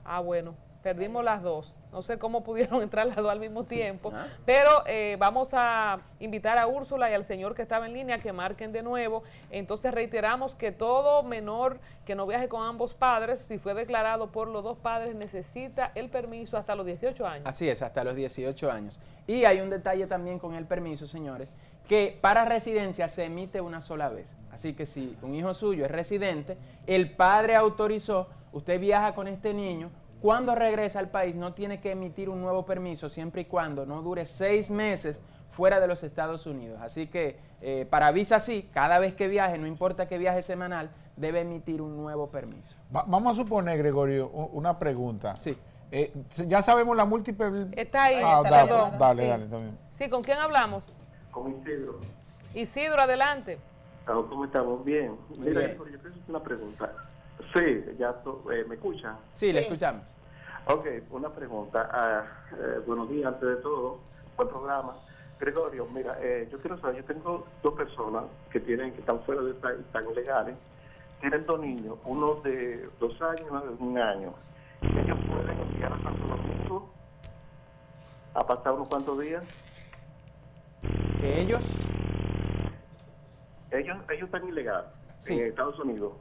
Ah, 0.05 0.21
bueno, 0.21 0.55
perdimos 0.83 1.25
las 1.25 1.43
dos. 1.43 1.75
No 1.93 2.03
sé 2.03 2.19
cómo 2.19 2.43
pudieron 2.43 2.83
entrar 2.83 3.07
las 3.07 3.17
dos 3.17 3.31
al 3.31 3.41
mismo 3.41 3.65
tiempo, 3.65 4.13
ah. 4.15 4.27
pero 4.45 4.71
eh, 4.87 5.17
vamos 5.19 5.51
a 5.53 6.01
invitar 6.21 6.59
a 6.59 6.67
Úrsula 6.67 7.11
y 7.11 7.15
al 7.15 7.25
señor 7.25 7.55
que 7.55 7.63
estaba 7.63 7.87
en 7.87 7.93
línea 7.93 8.19
que 8.19 8.33
marquen 8.33 8.73
de 8.73 8.83
nuevo. 8.83 9.23
Entonces 9.51 9.93
reiteramos 9.93 10.55
que 10.55 10.73
todo 10.73 11.23
menor 11.23 11.79
que 12.05 12.15
no 12.15 12.27
viaje 12.27 12.49
con 12.49 12.65
ambos 12.65 12.95
padres, 12.95 13.41
si 13.41 13.59
fue 13.59 13.75
declarado 13.75 14.33
por 14.33 14.49
los 14.49 14.65
dos 14.65 14.79
padres, 14.79 15.15
necesita 15.15 15.93
el 15.95 16.09
permiso 16.09 16.57
hasta 16.57 16.75
los 16.75 16.87
18 16.87 17.27
años. 17.27 17.47
Así 17.47 17.69
es, 17.69 17.83
hasta 17.83 18.03
los 18.05 18.17
18 18.17 18.71
años. 18.71 18.99
Y 19.27 19.45
hay 19.45 19.61
un 19.61 19.71
detalle 19.71 20.07
también 20.07 20.39
con 20.39 20.55
el 20.55 20.65
permiso, 20.67 21.07
señores, 21.07 21.51
que 21.89 22.17
para 22.21 22.45
residencia 22.45 23.09
se 23.09 23.25
emite 23.25 23.61
una 23.61 23.81
sola 23.81 24.09
vez. 24.09 24.35
Así 24.51 24.75
que 24.75 24.87
si 24.87 25.17
un 25.23 25.35
hijo 25.35 25.55
suyo 25.55 25.85
es 25.85 25.91
residente, 25.91 26.57
el 26.87 27.11
padre 27.11 27.55
autorizó, 27.55 28.29
usted 28.53 28.79
viaja 28.81 29.15
con 29.15 29.29
este 29.29 29.55
niño, 29.55 29.91
cuando 30.23 30.55
regresa 30.55 31.01
al 31.01 31.09
país 31.09 31.35
no 31.35 31.53
tiene 31.53 31.81
que 31.81 31.91
emitir 31.91 32.29
un 32.29 32.41
nuevo 32.41 32.65
permiso 32.65 33.09
siempre 33.09 33.43
y 33.43 33.45
cuando 33.47 33.85
no 33.85 34.03
dure 34.03 34.25
seis 34.25 34.71
meses 34.71 35.19
fuera 35.51 35.81
de 35.81 35.89
los 35.89 36.05
Estados 36.05 36.47
Unidos. 36.47 36.81
Así 36.81 37.09
que 37.09 37.41
eh, 37.61 37.87
para 37.91 38.13
visa 38.13 38.39
sí, 38.39 38.71
cada 38.73 39.01
vez 39.01 39.15
que 39.15 39.27
viaje, 39.27 39.59
no 39.59 39.67
importa 39.67 40.07
que 40.07 40.19
viaje 40.19 40.43
semanal, 40.43 40.91
debe 41.17 41.41
emitir 41.41 41.83
un 41.83 41.97
nuevo 41.97 42.31
permiso. 42.31 42.77
vamos 42.89 43.33
a 43.33 43.43
suponer, 43.43 43.77
Gregorio, 43.77 44.29
una 44.29 44.79
pregunta. 44.79 45.35
Sí. 45.41 45.59
Eh, 45.91 46.13
ya 46.47 46.63
sabemos 46.63 46.97
la 46.97 47.05
múltiple... 47.05 47.67
Está 47.73 48.05
ahí. 48.05 48.23
Ah, 48.25 48.43
dale, 48.43 48.73
dale, 48.99 49.27
dale, 49.27 49.47
también. 49.47 49.79
Sí, 49.99 50.09
¿con 50.09 50.23
quién 50.23 50.39
hablamos? 50.39 50.93
Con 51.33 51.51
Isidro. 51.51 51.99
Isidro, 52.55 53.03
adelante. 53.03 53.59
¿Cómo 54.07 54.45
estamos? 54.45 54.85
Bien. 54.85 55.17
Mira, 55.37 55.75
yo 55.75 55.83
quiero 55.83 55.99
hacer 55.99 56.13
una 56.29 56.41
pregunta. 56.41 56.93
Sí, 57.55 57.85
ya 57.99 58.15
eh, 58.53 58.65
me 58.69 58.77
escuchan. 58.77 59.17
Sí, 59.33 59.53
le 59.53 59.61
escuchamos. 59.61 60.03
Ok, 60.67 60.87
una 61.11 61.29
pregunta. 61.29 61.89
Ah, 61.93 62.25
eh, 62.53 62.81
buenos 62.87 63.09
días, 63.11 63.27
antes 63.27 63.49
de 63.49 63.57
todo, 63.57 63.99
buen 64.37 64.49
programa. 64.49 64.97
Gregorio, 65.41 65.87
mira, 65.87 66.17
eh, 66.21 66.49
yo 66.53 66.59
quiero 66.61 66.79
saber, 66.79 66.97
yo 66.97 67.05
tengo 67.05 67.47
dos 67.63 67.75
personas 67.75 68.25
que 68.51 68.61
tienen 68.61 68.93
que 68.93 69.01
están 69.01 69.21
fuera 69.25 69.43
del 69.43 69.57
país, 69.57 69.81
están 69.81 70.09
ilegales, 70.09 70.55
tienen 71.21 71.45
dos 71.47 71.59
niños, 71.59 71.99
uno 72.05 72.37
de 72.45 72.89
dos 73.01 73.21
años 73.21 73.43
y 73.45 73.51
uno 73.51 73.61
de 73.61 73.71
un 73.71 73.99
año. 73.99 74.35
Ellos 74.83 75.19
pueden 75.29 75.59
enviar 75.59 75.93
a 75.93 76.03
Santo 76.03 76.29
Domingo 76.29 76.91
a 78.35 78.47
pasar 78.47 78.73
unos 78.75 78.89
cuantos 78.89 79.21
días. 79.21 79.43
¿Que 81.21 81.41
ellos? 81.41 81.65
Ellos, 83.73 83.97
ellos 84.11 84.25
están 84.25 84.47
ilegales 84.47 84.91
en 85.27 85.41
Estados 85.41 85.79
Unidos 85.81 86.13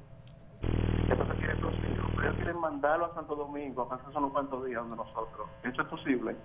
quieren 2.42 2.60
mandarlo 2.60 3.06
a 3.06 3.14
Santo 3.14 3.36
Domingo 3.36 3.84
a 3.84 3.90
pasar 3.90 4.18
unos 4.18 4.32
cuantos 4.32 4.66
días 4.66 4.84
de 4.90 4.96
nosotros. 4.96 5.48
¿Eso 5.64 5.82
es 5.82 5.88
posible? 5.88 6.36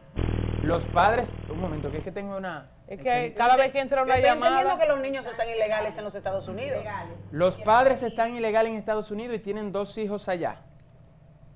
Los 0.62 0.84
padres, 0.86 1.32
un 1.48 1.60
momento, 1.60 1.90
que 1.90 1.98
es 1.98 2.04
que 2.04 2.12
tengo 2.12 2.36
una... 2.36 2.68
Es 2.86 3.00
que 3.00 3.34
cada 3.34 3.56
vez 3.56 3.72
que 3.72 3.80
entra 3.80 4.02
una 4.02 4.14
Estoy 4.14 4.30
llamada... 4.30 4.60
entendiendo 4.60 4.82
que 4.82 4.88
los 4.88 5.00
niños 5.00 5.26
están 5.26 5.48
ilegales 5.48 5.96
en 5.96 6.04
los 6.04 6.14
Estados 6.14 6.48
Unidos. 6.48 6.84
Los 7.30 7.56
padres 7.58 8.02
están 8.02 8.34
ilegales 8.34 8.72
en 8.72 8.78
Estados 8.78 9.10
Unidos 9.10 9.36
y 9.36 9.38
tienen 9.38 9.72
dos 9.72 9.96
hijos 9.96 10.28
allá. 10.28 10.60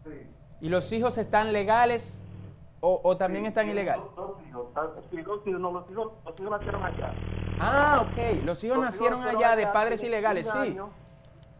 Sí. 0.04 0.26
¿Y 0.62 0.68
los 0.68 0.90
hijos 0.92 1.18
están 1.18 1.52
legales 1.52 2.18
o, 2.80 3.00
o 3.02 3.16
también 3.16 3.46
están 3.46 3.68
ilegales? 3.68 4.04
Dos, 4.16 4.36
hijos. 4.48 4.66
Sí, 5.10 5.22
dos 5.22 5.46
hijos, 5.46 5.60
no, 5.60 5.72
los 5.72 5.90
hijos, 5.90 6.12
los 6.24 6.40
hijos 6.40 6.50
nacieron 6.50 6.84
allá. 6.84 7.12
Ah, 7.60 8.06
ok. 8.06 8.44
Los 8.44 8.64
hijos 8.64 8.78
nacieron 8.78 9.22
allá 9.22 9.54
de 9.54 9.66
padres 9.66 10.02
ilegales, 10.02 10.50
sí 10.50 10.78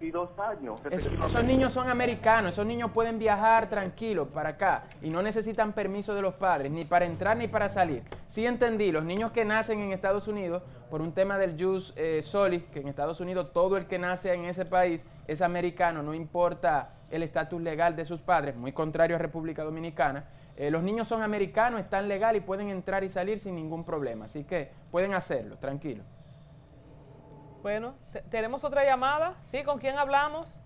y 0.01 0.11
dos 0.11 0.31
años. 0.39 0.81
esos 0.91 1.45
niños 1.45 1.73
son 1.73 1.89
americanos, 1.89 2.53
esos 2.53 2.67
niños 2.67 2.91
pueden 2.93 3.19
viajar 3.19 3.69
tranquilos 3.69 4.29
para 4.29 4.51
acá 4.51 4.85
y 5.03 5.11
no 5.11 5.23
necesitan 5.23 5.73
permiso 5.73 6.15
de 6.15 6.23
los 6.23 6.35
padres, 6.35 6.73
ni 6.73 6.85
para 6.85 7.05
entrar 7.05 7.37
ni 7.37 7.49
para 7.49 7.69
salir. 7.69 8.03
Sí 8.27 8.47
entendí, 8.47 8.93
los 8.93 9.05
niños 9.05 9.31
que 9.31 9.45
nacen 9.45 9.81
en 9.81 9.93
Estados 9.93 10.27
Unidos, 10.27 10.63
por 10.91 11.03
un 11.03 11.13
tema 11.13 11.39
del 11.39 11.63
jus 11.63 11.93
eh, 11.97 12.21
solis, 12.23 12.65
que 12.73 12.81
en 12.81 12.89
Estados 12.89 13.21
Unidos 13.21 13.53
todo 13.53 13.77
el 13.77 13.87
que 13.87 13.99
nace 13.99 14.33
en 14.33 14.47
ese 14.47 14.65
país 14.65 15.05
es 15.27 15.43
americano, 15.43 16.03
no 16.03 16.15
importa 16.15 16.95
el 17.11 17.23
estatus 17.23 17.61
legal 17.61 17.95
de 17.95 18.05
sus 18.05 18.21
padres, 18.21 18.57
muy 18.57 18.73
contrario 18.73 19.17
a 19.17 19.19
República 19.19 19.63
Dominicana. 19.63 20.25
Eh, 20.57 20.71
los 20.71 20.83
niños 20.83 21.09
son 21.09 21.23
americanos, 21.23 21.81
están 21.81 22.09
legal 22.09 22.37
y 22.37 22.41
pueden 22.41 22.69
entrar 22.69 23.05
y 23.05 23.09
salir 23.09 23.39
sin 23.39 23.55
ningún 23.55 23.85
problema, 23.85 24.25
así 24.25 24.45
que 24.45 24.71
pueden 24.91 25.15
hacerlo, 25.15 25.57
tranquilo. 25.57 26.03
Bueno, 27.63 27.95
tenemos 28.31 28.65
otra 28.65 28.85
llamada. 28.85 29.35
¿Sí? 29.51 29.63
¿Con 29.65 29.79
quién 29.79 29.99
hablamos? 29.99 30.63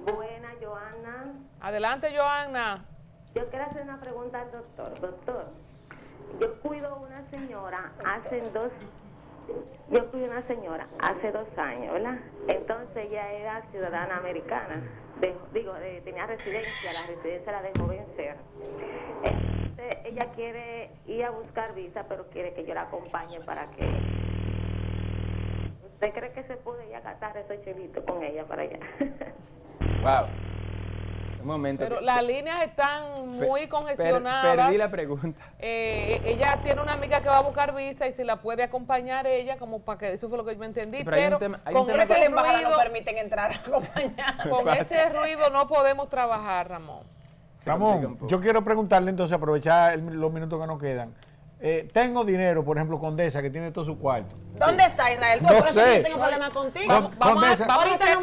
Buena, 0.00 0.50
Joana. 0.60 1.34
Adelante, 1.60 2.12
Joana. 2.16 2.84
Yo 3.34 3.48
quiero 3.48 3.64
hacer 3.66 3.82
una 3.82 4.00
pregunta 4.00 4.40
al 4.40 4.50
doctor. 4.50 5.00
Doctor, 5.00 5.46
yo 6.40 6.60
cuido 6.60 6.96
una 6.96 7.24
señora 7.30 7.92
hace 8.04 8.40
dos... 8.50 8.72
Yo 9.90 10.10
cuido 10.10 10.26
una 10.26 10.42
señora 10.46 10.86
hace 11.00 11.32
dos 11.32 11.46
años, 11.56 11.92
¿verdad? 11.92 12.18
Entonces 12.48 13.06
ella 13.08 13.32
era 13.32 13.62
ciudadana 13.70 14.16
americana. 14.16 14.82
digo, 15.52 15.72
tenía 16.04 16.26
residencia, 16.26 16.92
la 16.92 17.06
residencia 17.06 17.52
la 17.52 17.62
dejó 17.62 17.86
vencer. 17.86 18.36
Entonces 19.22 19.96
ella 20.04 20.26
quiere 20.34 20.90
ir 21.06 21.24
a 21.24 21.30
buscar 21.30 21.74
visa, 21.74 22.04
pero 22.08 22.28
quiere 22.30 22.54
que 22.54 22.64
yo 22.64 22.74
la 22.74 22.82
acompañe 22.82 23.40
para 23.40 23.64
que 23.66 23.84
¿Usted 26.02 26.18
cree 26.18 26.32
que 26.32 26.42
se 26.42 26.56
puede 26.56 26.88
ya 26.90 26.98
gastar 27.00 27.36
esos 27.36 27.64
chelitos 27.64 28.02
con 28.04 28.24
ella 28.24 28.44
para 28.44 28.62
allá? 28.62 28.80
wow. 30.02 30.26
Un 31.40 31.46
momento. 31.46 31.84
Pero 31.84 32.00
las 32.00 32.24
líneas 32.24 32.60
están 32.64 33.28
muy 33.28 33.68
congestionadas. 33.68 34.56
perdí 34.66 34.78
la 34.78 34.90
pregunta. 34.90 35.40
Eh, 35.60 36.20
ella 36.24 36.58
tiene 36.64 36.82
una 36.82 36.94
amiga 36.94 37.20
que 37.20 37.28
va 37.28 37.36
a 37.36 37.42
buscar 37.42 37.72
visa 37.72 38.08
y 38.08 38.14
si 38.14 38.24
la 38.24 38.42
puede 38.42 38.64
acompañar 38.64 39.28
ella, 39.28 39.58
como 39.58 39.82
para 39.82 40.00
que 40.00 40.12
eso 40.14 40.28
fue 40.28 40.38
lo 40.38 40.44
que 40.44 40.54
yo 40.54 40.58
me 40.58 40.66
entendí. 40.66 41.04
pero, 41.04 41.38
con 41.38 41.88
ese 41.88 42.28
ruido 42.28 42.70
no 42.70 42.76
permiten 42.78 43.18
entrar 43.18 43.52
a 43.52 43.54
acompañar. 43.54 44.48
Con 44.50 44.68
ese 44.70 45.08
ruido 45.08 45.50
no 45.50 45.68
podemos 45.68 46.08
trabajar, 46.08 46.68
Ramón. 46.68 47.04
Ramón, 47.64 48.18
yo 48.26 48.40
quiero 48.40 48.64
preguntarle 48.64 49.10
entonces, 49.10 49.36
aprovechar 49.36 49.96
los 50.00 50.32
minutos 50.32 50.60
que 50.60 50.66
nos 50.66 50.80
quedan. 50.80 51.14
Eh, 51.64 51.88
tengo 51.92 52.24
dinero, 52.24 52.64
por 52.64 52.76
ejemplo, 52.76 52.98
Condesa, 52.98 53.40
que 53.40 53.48
tiene 53.48 53.70
todo 53.70 53.84
su 53.84 53.96
cuarto. 53.96 54.34
¿Dónde 54.58 54.84
está 54.84 55.12
Israel? 55.12 55.38
No 55.40 55.48
por 55.48 55.72
sé. 55.72 56.00
tengo 56.00 56.18
problema 56.18 56.50
contigo. 56.50 56.86
Vamos, 56.88 57.16
vamos, 57.16 57.60
a, 57.60 57.66
vamos 57.66 57.86
Ahorita 57.86 58.04
a 58.04 58.14
no 58.14 58.20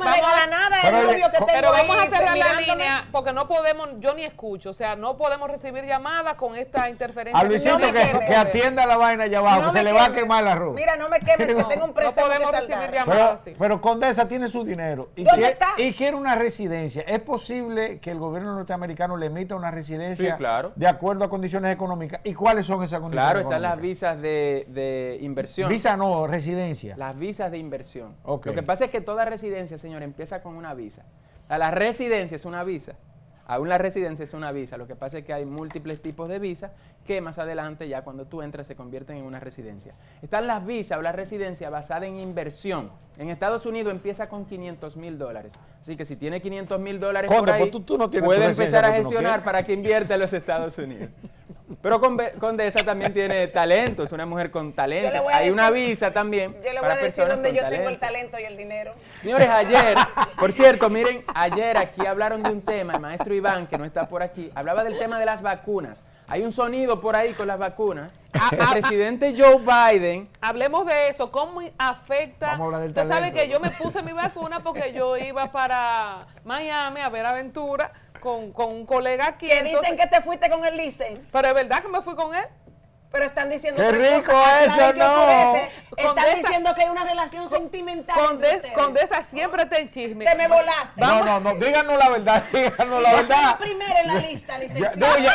el 0.84 1.16
que 1.16 1.30
tengo 1.32 1.48
Pero 1.48 1.72
vamos 1.72 1.96
ahí, 1.98 2.08
a 2.08 2.10
cerrar 2.16 2.38
la 2.38 2.62
línea 2.62 3.08
porque 3.12 3.34
no 3.34 3.48
podemos, 3.48 3.90
yo 4.00 4.14
ni 4.14 4.24
escucho, 4.24 4.70
o 4.72 4.74
sea, 4.74 4.96
no 4.96 5.18
podemos 5.18 5.50
recibir 5.50 5.86
llamadas 5.86 6.34
con 6.36 6.56
esta 6.56 6.90
interferencia. 6.90 7.40
A 7.40 7.44
Luisito 7.44 7.78
No 7.80 7.92
que, 7.92 8.36
atienda 8.36 8.86
la 8.86 8.98
vaina 8.98 9.26
allá 9.26 9.40
abajo, 9.40 9.62
No 9.62 9.68
que 9.68 9.78
se 9.80 9.84
le 9.84 9.92
va 9.92 10.06
a 10.06 10.14
quemar 10.14 10.44
la 10.44 10.54
arroz. 10.54 10.76
Mira, 10.76 10.96
no 10.96 11.10
me 11.10 11.20
quemes, 11.20 11.48
que 11.48 11.56
No, 11.56 11.68
tengo 11.68 11.84
un 11.86 11.90
no 11.90 11.96
préstamo 11.96 12.28
podemos 12.28 12.52
que 12.52 12.60
recibir 12.62 12.92
llamadas. 12.92 13.40
Pero, 13.58 13.82
Condesa 13.82 14.28
tiene 14.28 14.48
su 14.48 14.64
dinero 14.64 15.10
y 15.16 15.24
¿Dónde 15.24 15.38
quiere, 15.40 15.54
está? 15.54 15.68
y 15.78 15.94
quiere 15.94 16.16
una 16.16 16.36
residencia. 16.36 17.02
¿Es 17.04 17.20
posible 17.20 18.00
que 18.00 18.12
el 18.12 18.20
gobierno 18.20 18.54
norteamericano 18.54 19.18
le 19.18 19.28
emita 19.28 19.56
una 19.56 19.72
residencia 19.72 20.32
Sí, 20.32 20.38
claro. 20.38 20.72
de 20.76 20.88
acuerdo 20.88 21.26
a 21.26 21.30
condiciones 21.30 21.74
económicas? 21.74 22.22
¿Y 22.24 22.34
cuáles 22.34 22.66
son 22.66 22.84
esas 22.84 23.00
condiciones 23.00 23.32
Claro, 23.32 23.40
están 23.42 23.62
las 23.62 23.80
visas 23.80 24.22
de, 24.22 24.66
de 24.70 25.18
inversión. 25.22 25.70
Visa 25.70 25.96
no, 25.98 26.28
residencia. 26.28 26.96
Las 26.98 27.18
visas 27.18 27.52
de 27.52 27.58
inversión. 27.58 28.16
Lo 28.26 28.40
que 28.40 28.64
pasa 28.64 28.86
es 28.86 28.92
que 28.92 29.02
toda 29.02 29.26
residencia, 29.26 29.78
señor, 29.78 30.04
empieza 30.04 30.42
con 30.42 30.56
una 30.56 30.74
visa. 30.80 31.04
A 31.48 31.58
la 31.58 31.70
residencia 31.72 32.36
es 32.36 32.46
una 32.46 32.64
visa. 32.64 32.94
Aún 33.52 33.68
la 33.68 33.80
residencia 33.80 34.22
es 34.24 34.36
una 34.36 34.52
visa. 34.52 34.78
Lo 34.78 34.86
que 34.86 34.96
pasa 34.96 35.18
es 35.18 35.26
que 35.26 35.34
hay 35.34 35.44
múltiples 35.44 36.00
tipos 36.04 36.30
de 36.30 36.38
visas 36.38 36.72
que 37.04 37.20
más 37.20 37.40
adelante, 37.40 37.88
ya 37.90 38.04
cuando 38.04 38.26
tú 38.26 38.44
entras, 38.44 38.68
se 38.68 38.76
convierten 38.76 39.18
en 39.18 39.24
una 39.24 39.40
residencia. 39.40 39.96
Están 40.22 40.46
las 40.46 40.64
visas 40.64 41.00
o 41.00 41.02
la 41.02 41.12
residencia 41.12 41.72
basada 41.72 42.06
en 42.06 42.20
inversión. 42.20 42.92
En 43.18 43.32
Estados 43.32 43.66
Unidos 43.66 43.92
empieza 43.92 44.30
con 44.30 44.46
500 44.46 44.98
mil 44.98 45.18
dólares. 45.18 45.54
Así 45.82 45.98
que 45.98 46.06
si 46.06 46.16
tiene 46.16 46.42
500 46.44 46.80
mil 46.80 47.00
dólares 47.00 47.28
Conde, 47.28 47.42
por 47.42 47.50
ahí, 47.56 47.62
pues 47.62 47.72
tú- 47.72 47.82
tú 47.82 47.98
no 47.98 48.08
tienes 48.12 48.28
puede 48.28 48.46
empezar 48.46 48.86
a 48.86 48.90
no 48.90 48.96
gestionar 48.98 49.44
para 49.44 49.64
que 49.64 49.74
invierta 49.74 50.14
en 50.14 50.20
los 50.20 50.34
Estados 50.34 50.78
Unidos. 50.78 51.10
Pero 51.82 52.00
Conde- 52.00 52.34
Condesa 52.40 52.84
también 52.84 53.14
tiene 53.14 53.48
talento, 53.48 54.04
es 54.04 54.12
una 54.12 54.26
mujer 54.26 54.50
con 54.52 54.74
a 54.78 54.84
Hay 54.84 55.50
una 55.52 55.70
visa 55.70 56.12
también. 56.12 56.54
Yo 56.64 56.74
le 56.74 56.80
voy 56.80 56.82
para 56.82 56.94
a 56.94 56.98
decir 56.98 57.26
con 57.26 57.44
yo 57.44 57.70
tengo 57.70 57.90
el 57.90 58.00
talento. 58.00 58.00
talento 58.00 58.40
y 58.40 58.44
el 58.44 58.58
dinero. 58.58 58.92
Señores, 59.22 59.50
ayer, 59.50 59.96
por 60.40 60.52
cierto, 60.52 60.90
miren, 60.90 61.24
ayer 61.34 61.78
aquí 61.78 62.06
hablaron 62.06 62.42
de 62.44 62.50
un 62.50 62.62
tema, 62.62 62.94
el 62.94 63.00
maestro 63.00 63.34
Iván, 63.34 63.68
que 63.68 63.78
no 63.78 63.86
está 63.86 64.08
por 64.08 64.24
aquí, 64.24 64.52
hablaba 64.56 64.84
del 64.84 64.98
tema 64.98 65.20
de 65.20 65.26
las 65.26 65.42
vacunas. 65.42 66.02
Hay 66.28 66.44
un 66.44 66.52
sonido 66.52 67.02
por 67.02 67.16
ahí 67.16 67.34
con 67.34 67.48
las 67.48 67.58
vacunas. 67.58 68.12
Ah, 68.34 68.50
El 68.52 68.62
ah, 68.62 68.70
presidente 68.72 69.34
Joe 69.36 69.58
Biden, 69.58 70.30
Hablemos 70.42 70.86
de 70.86 71.08
eso, 71.10 71.32
cómo 71.32 71.62
afecta. 71.80 72.52
Vamos 72.52 72.62
a 72.62 72.66
hablar 72.66 72.82
del 72.82 72.90
Usted 72.90 73.02
sabe 73.02 73.14
talento. 73.32 73.40
que 73.40 73.50
yo 73.50 73.60
me 73.60 73.72
puse 73.72 74.04
mi 74.04 74.12
vacuna 74.12 74.62
porque 74.62 74.94
yo 74.94 75.18
iba 75.18 75.52
para 75.52 76.28
Miami 76.46 77.02
a 77.02 77.10
ver 77.10 77.26
aventura 77.26 77.92
con, 78.20 78.52
con 78.54 78.70
un 78.70 78.86
colega 78.86 79.28
aquí. 79.28 79.48
Que 79.48 79.60
entonces- 79.60 79.82
dicen 79.82 79.98
que 79.98 80.08
te 80.08 80.22
fuiste 80.22 80.50
con 80.50 80.66
el 80.66 80.78
licen, 80.78 81.28
Pero 81.32 81.48
es 81.48 81.54
verdad 81.54 81.82
que 81.82 81.88
me 81.88 82.02
fui 82.02 82.16
con 82.16 82.36
él. 82.36 82.46
pero 83.12 83.26
están 83.26 83.50
diciendo 83.50 83.82
¡Qué 83.82 83.92
rico 83.92 84.32
cosa. 84.32 84.64
eso, 84.66 84.94
no! 84.94 85.56
Están 85.56 86.16
Condesa- 86.16 86.36
diciendo 86.38 86.76
que 86.76 86.84
hay 86.84 86.90
una 86.90 87.04
relación 87.06 87.50
sentimental 87.50 88.16
Con, 88.16 88.34
entre 88.36 88.50
de- 88.50 88.56
ustedes. 88.58 88.74
con 88.76 88.94
de 88.94 89.02
esa 89.02 89.24
siempre 89.24 89.64
está 89.64 89.78
en 89.80 89.90
chisme. 89.90 90.26
Te 90.26 90.36
me 90.36 90.48
volaste. 90.48 91.02
No, 91.02 91.24
no, 91.24 91.40
no, 91.40 91.56
díganos 91.56 91.98
la 91.98 92.10
verdad, 92.10 92.44
díganos 92.54 93.02
la 93.02 93.10
Yo 93.12 93.18
verdad. 93.18 93.58
primera 93.60 94.00
en 94.02 94.08
la 94.08 94.14
lista, 94.16 94.60
licenciado. 94.60 94.96
no, 94.96 95.18
ya- 95.18 95.34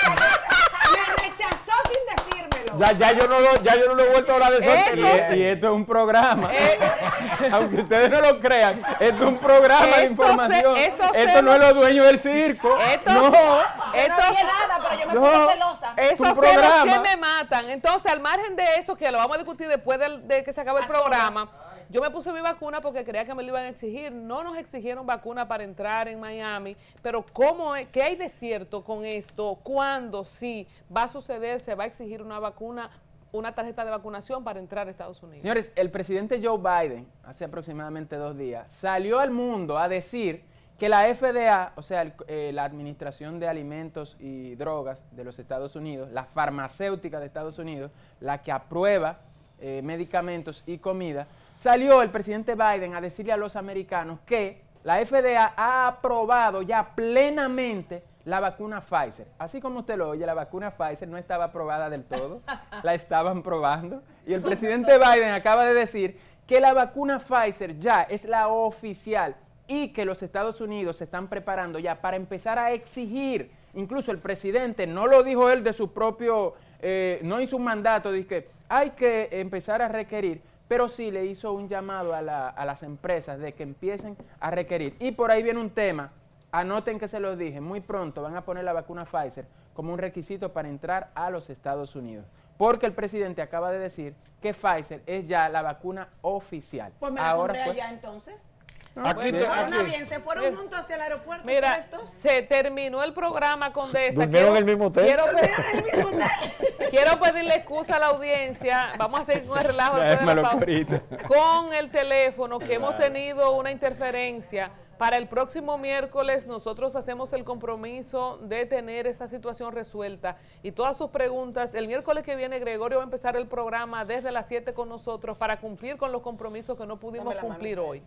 Me 0.93 1.23
rechazó 1.25 1.73
sin 1.89 2.17
decírmelo. 2.17 2.79
Ya, 2.79 2.93
ya, 2.93 3.13
yo 3.13 3.27
no 3.29 3.41
lo, 3.41 3.55
ya 3.63 3.75
yo 3.77 3.89
no 3.89 3.95
lo 3.95 4.05
he 4.05 4.09
vuelto 4.11 4.33
a 4.33 4.35
hablar 4.37 4.53
de 4.53 4.59
eso. 4.59 4.73
Eso 4.73 5.35
y, 5.35 5.39
y 5.41 5.43
esto 5.45 5.67
es 5.67 5.73
un 5.73 5.85
programa, 5.87 6.51
Eh. 6.53 6.79
aunque 7.53 7.77
ustedes 7.83 8.11
no 8.11 8.21
lo 8.21 8.41
crean, 8.41 8.81
esto 9.01 9.15
es 9.25 9.29
un 9.31 9.39
programa 9.39 9.97
de 9.99 10.05
información. 10.07 10.77
se- 10.77 10.85
esto 10.87 11.05
esto 11.15 11.33
se 11.37 11.43
no 11.43 11.53
es 11.55 11.59
lo- 11.61 11.67
los 11.69 11.75
dueños 11.77 12.07
del 12.07 12.19
circo. 12.19 12.77
Esto- 12.79 13.13
no. 13.13 13.31
No 13.31 13.59
Esto- 13.95 14.23
dije 14.31 14.45
nada, 14.45 14.79
pero 14.89 15.01
yo 15.01 15.07
me 15.09 15.15
No. 15.15 15.21
puse 15.21 15.53
celosa. 15.53 15.95
Es 15.97 16.13
Esos 16.13 16.29
celos 16.39 16.67
que 16.85 17.01
me 17.01 17.17
matan. 17.17 17.71
Entonces, 17.71 18.11
al 18.13 18.21
margen 18.21 18.57
de 18.57 18.65
eso, 18.79 18.97
que 18.97 19.11
lo 19.11 19.19
vamos 19.19 19.35
a 19.37 19.39
discutir 19.39 19.69
después 19.69 19.99
de, 19.99 20.45
que 20.45 20.53
se 20.53 20.61
acabe 20.61 20.81
el 20.81 20.87
programa, 20.87 21.49
yo 21.91 22.01
me 22.01 22.11
puse 22.11 22.33
mi 22.33 22.41
vacuna 22.41 22.81
porque 22.81 23.05
creía 23.05 23.25
que 23.25 23.35
me 23.35 23.43
lo 23.43 23.51
iban 23.51 23.65
a 23.65 23.69
exigir. 23.69 24.11
No 24.11 24.43
nos 24.43 24.57
exigieron 24.57 25.07
vacuna 25.07 25.47
para 25.47 25.65
entrar 25.65 26.09
en 26.09 26.19
Miami, 26.19 26.77
pero 27.03 27.25
¿cómo 27.33 27.77
es, 27.77 27.87
¿qué 27.89 28.03
hay 28.03 28.17
de 28.17 28.29
cierto 28.29 28.83
con 28.83 29.05
esto? 29.05 29.59
¿Cuándo, 29.63 30.25
sí, 30.25 30.67
va 30.95 31.03
a 31.05 31.09
suceder, 31.09 31.61
se 31.61 31.75
va 31.75 31.85
a 31.85 31.87
exigir 31.87 32.23
una 32.23 32.39
vacuna, 32.39 32.91
una 33.35 33.53
tarjeta 33.53 33.85
de 33.85 33.91
vacunación 33.91 34.45
para 34.45 34.61
entrar 34.61 34.87
a 34.87 34.91
Estados 34.91 35.23
Unidos? 35.23 35.43
Señores, 35.43 35.73
el 35.75 35.91
presidente 35.91 36.41
Joe 36.43 36.59
Biden, 36.59 37.07
hace 37.25 37.45
aproximadamente 37.45 38.17
dos 38.17 38.39
días, 38.39 38.71
salió 38.71 39.19
al 39.19 39.33
mundo 39.33 39.77
a 39.77 39.89
decir 39.89 40.45
que 40.79 40.89
la 40.89 41.13
FDA, 41.13 41.73
o 41.75 41.83
sea, 41.83 42.15
eh, 42.29 42.53
la 42.55 42.65
Administración 42.65 43.41
de 43.41 43.49
Alimentos 43.49 44.17
y 44.21 44.55
Drogas 44.55 45.03
de 45.11 45.25
los 45.25 45.39
Estados 45.39 45.75
Unidos, 45.75 46.13
la 46.13 46.25
farmacéutica 46.25 47.19
de 47.19 47.27
Estados 47.27 47.59
Unidos, 47.59 47.91
la 48.21 48.41
que 48.43 48.53
aprueba 48.53 49.19
eh, 49.61 49.83
medicamentos 49.83 50.63
y 50.67 50.79
comida, 50.79 51.27
salió 51.57 52.03
el 52.03 52.11
presidente 52.11 52.55
Biden 52.55 52.95
a 52.95 53.01
decirle 53.01 53.33
a 53.33 53.37
los 53.37 53.57
americanos 53.57 54.21
que 54.27 54.63
la 54.85 55.05
FDA 55.05 55.55
ha 55.57 55.89
aprobado 55.89 56.63
ya 56.63 56.95
plenamente 56.95 58.05
la 58.25 58.41
vacuna 58.41 58.83
Pfizer. 58.83 59.27
Así 59.39 59.61
como 59.61 59.81
usted 59.81 59.97
lo 59.97 60.11
oye, 60.11 60.25
la 60.25 60.35
vacuna 60.35 60.71
Pfizer 60.71 61.09
no 61.09 61.19
estaba 61.19 61.45
aprobada 61.45 61.91
del 61.91 62.05
todo, 62.05 62.43
la 62.83 62.95
estaban 62.95 63.43
probando. 63.43 64.03
Y 64.27 64.35
el 64.35 64.43
presidente 64.43 64.99
Biden 64.99 65.33
acaba 65.33 65.65
de 65.65 65.75
decir 65.75 66.19
que 66.47 66.61
la 66.61 66.75
vacuna 66.75 67.19
Pfizer 67.19 67.79
ya 67.79 68.03
es 68.03 68.25
la 68.25 68.49
oficial 68.49 69.35
y 69.67 69.89
que 69.89 70.05
los 70.05 70.23
Estados 70.23 70.61
Unidos 70.61 70.97
se 70.97 71.05
están 71.05 71.29
preparando 71.29 71.79
ya 71.79 72.01
para 72.01 72.17
empezar 72.17 72.59
a 72.59 72.73
exigir, 72.73 73.51
incluso 73.73 74.13
el 74.13 74.19
presidente, 74.19 74.87
no 74.87 75.07
lo 75.07 75.23
dijo 75.23 75.49
él 75.49 75.65
de 75.65 75.73
su 75.73 75.93
propio, 75.93 76.55
eh, 76.81 77.21
no 77.23 77.41
hizo 77.41 77.57
un 77.57 77.65
mandato, 77.65 78.13
dice 78.13 78.29
que 78.29 78.49
hay 78.69 78.91
que 78.91 79.29
empezar 79.33 79.81
a 79.81 79.89
requerir, 79.89 80.43
pero 80.75 80.89
sí 80.89 81.13
le 81.13 81.25
hizo 81.27 81.53
un 81.53 81.69
llamado 81.69 82.15
a, 82.17 82.21
la- 82.21 82.49
a 82.49 82.65
las 82.65 82.83
empresas 82.83 83.39
de 83.39 83.53
que 83.55 83.63
empiecen 83.63 84.17
a 84.41 84.51
requerir. 84.51 84.97
Y 84.99 85.13
por 85.13 85.31
ahí 85.31 85.41
viene 85.41 85.61
un 85.61 85.71
tema, 85.71 86.11
anoten 86.51 86.99
que 86.99 87.07
se 87.07 87.21
los 87.21 87.39
dije, 87.39 87.61
muy 87.61 87.81
pronto 87.81 88.23
van 88.23 88.35
a 88.37 88.45
poner 88.45 88.65
la 88.65 88.73
vacuna 88.73 89.05
Pfizer 89.05 89.47
como 89.73 89.93
un 89.93 90.01
requisito 90.01 90.53
para 90.53 90.69
entrar 90.69 91.13
a 91.15 91.31
los 91.31 91.49
Estados 91.49 91.95
Unidos. 91.95 92.27
Porque 92.59 92.87
el 92.87 92.93
presidente 92.93 93.41
acaba 93.41 93.71
de 93.71 93.79
decir 93.79 94.17
que 94.43 94.53
Pfizer 94.53 95.05
es 95.07 95.29
ya 95.29 95.49
la 95.49 95.63
vacuna 95.63 96.09
oficial. 96.23 96.93
Pues 96.99 97.13
me 97.13 97.21
la 97.21 97.31
Ahora 97.31 97.55
allá 97.67 97.91
entonces. 97.91 98.49
Aquí, 98.97 99.33
te- 99.33 99.45
Ahora 99.47 99.67
aquí. 99.67 99.85
bien, 99.87 100.07
se 100.07 100.21
fueron 100.21 100.55
juntos 100.57 100.79
hacia 100.79 100.95
el 100.97 101.03
aeropuerto 101.03 101.45
Mira, 101.47 101.79
estos. 101.79 102.09
se 102.11 102.43
terminó 102.43 103.03
el 103.03 103.13
programa 103.13 103.73
con 103.73 103.91
de 103.91 104.09
esa. 104.09 104.21
Durmieron 104.23 104.51
en 104.53 104.57
el 104.59 104.65
mismo 104.65 104.87
hotel. 104.87 105.07
Quiero, 105.07 105.25
El 105.27 105.85
mismo 105.85 106.09
hotel. 106.11 106.29
quiero 106.91 107.19
pedirle 107.21 107.55
excusa 107.57 107.97
a 107.97 107.99
la 107.99 108.07
audiencia. 108.07 108.93
Vamos 108.97 109.21
a 109.21 109.25
seguir 109.25 109.49
con 109.49 109.59
el 109.59 109.65
relajo 109.65 109.97
después 109.97 110.21
de 110.37 110.43
la 110.43 111.03
con 111.27 111.73
el 111.75 111.91
teléfono, 111.91 112.59
que 112.61 112.75
hemos 112.75 112.97
tenido 112.97 113.53
una 113.57 113.73
interferencia. 113.73 114.71
Para 114.99 115.17
el 115.17 115.27
próximo 115.27 115.77
miércoles 115.77 116.47
nosotros 116.47 116.95
hacemos 116.95 117.33
el 117.33 117.43
compromiso 117.43 118.39
de 118.43 118.65
tener 118.65 119.09
esa 119.09 119.27
situación 119.27 119.73
resuelta 119.73 120.37
y 120.63 120.71
todas 120.71 120.97
sus 120.97 121.11
preguntas. 121.11 121.75
El 121.75 121.89
miércoles 121.89 122.23
que 122.23 122.37
viene 122.37 122.61
Gregorio 122.61 122.99
va 122.99 123.03
a 123.03 123.07
empezar 123.07 123.35
el 123.37 123.49
programa 123.49 124.05
desde 124.05 124.31
las 124.31 124.47
7 124.47 124.73
con 124.73 124.89
nosotros 124.89 125.37
para 125.37 125.59
cumplir 125.59 125.97
con 125.97 126.13
los 126.13 126.23
compromisos 126.23 126.79
que 126.79 126.87
no 126.87 127.01
pudimos 127.01 127.35
cumplir 127.35 127.81
hoy. 127.81 128.05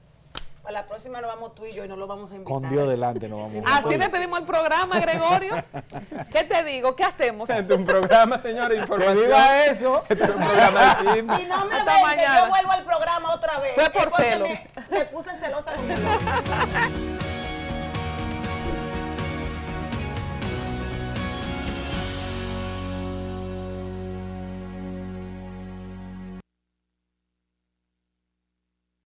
Para 0.68 0.82
la 0.82 0.86
próxima 0.86 1.22
nos 1.22 1.30
vamos 1.34 1.56
tú 1.56 1.66
y 1.66 1.72
yo 1.72 1.86
y 1.86 1.88
no 1.88 1.96
lo 1.96 2.08
vamos 2.08 2.30
a 2.30 2.36
invitar. 2.36 2.54
Con 2.54 2.70
Dios 2.70 2.90
delante 2.90 3.30
nos 3.30 3.40
vamos. 3.40 3.64
Así 3.66 3.96
despedimos 3.96 4.38
el 4.42 4.46
programa, 4.46 5.00
Gregorio. 5.00 5.64
¿Qué 6.34 6.44
te 6.44 6.62
digo? 6.66 6.94
¿Qué 6.94 7.06
hacemos? 7.06 7.50
Este 7.50 7.74
es 7.74 7.80
un 7.80 7.86
programa, 7.86 8.42
señor, 8.42 8.68
de 8.68 8.76
Que 8.76 8.82
información. 8.82 9.16
viva 9.16 9.66
eso. 9.66 10.04
Este 10.10 10.26
es 10.26 10.30
un 10.30 10.44
programa 10.44 10.82
de 10.96 11.14
chisme. 11.14 11.38
Si 11.38 11.46
no 11.46 11.66
me 11.68 11.74
Hasta 11.74 11.94
ven, 11.94 11.96
que 11.96 12.02
mañana. 12.04 12.40
yo 12.42 12.50
vuelvo 12.50 12.72
al 12.74 12.84
programa 12.84 13.34
otra 13.34 13.60
vez. 13.60 13.76
Fue 13.76 13.90
por 13.92 14.10
porque 14.10 14.24
celo. 14.24 14.46
Me, 14.46 14.70
me 14.92 15.06
puse 15.06 15.34
celosa 15.36 15.72
contigo. 15.72 16.02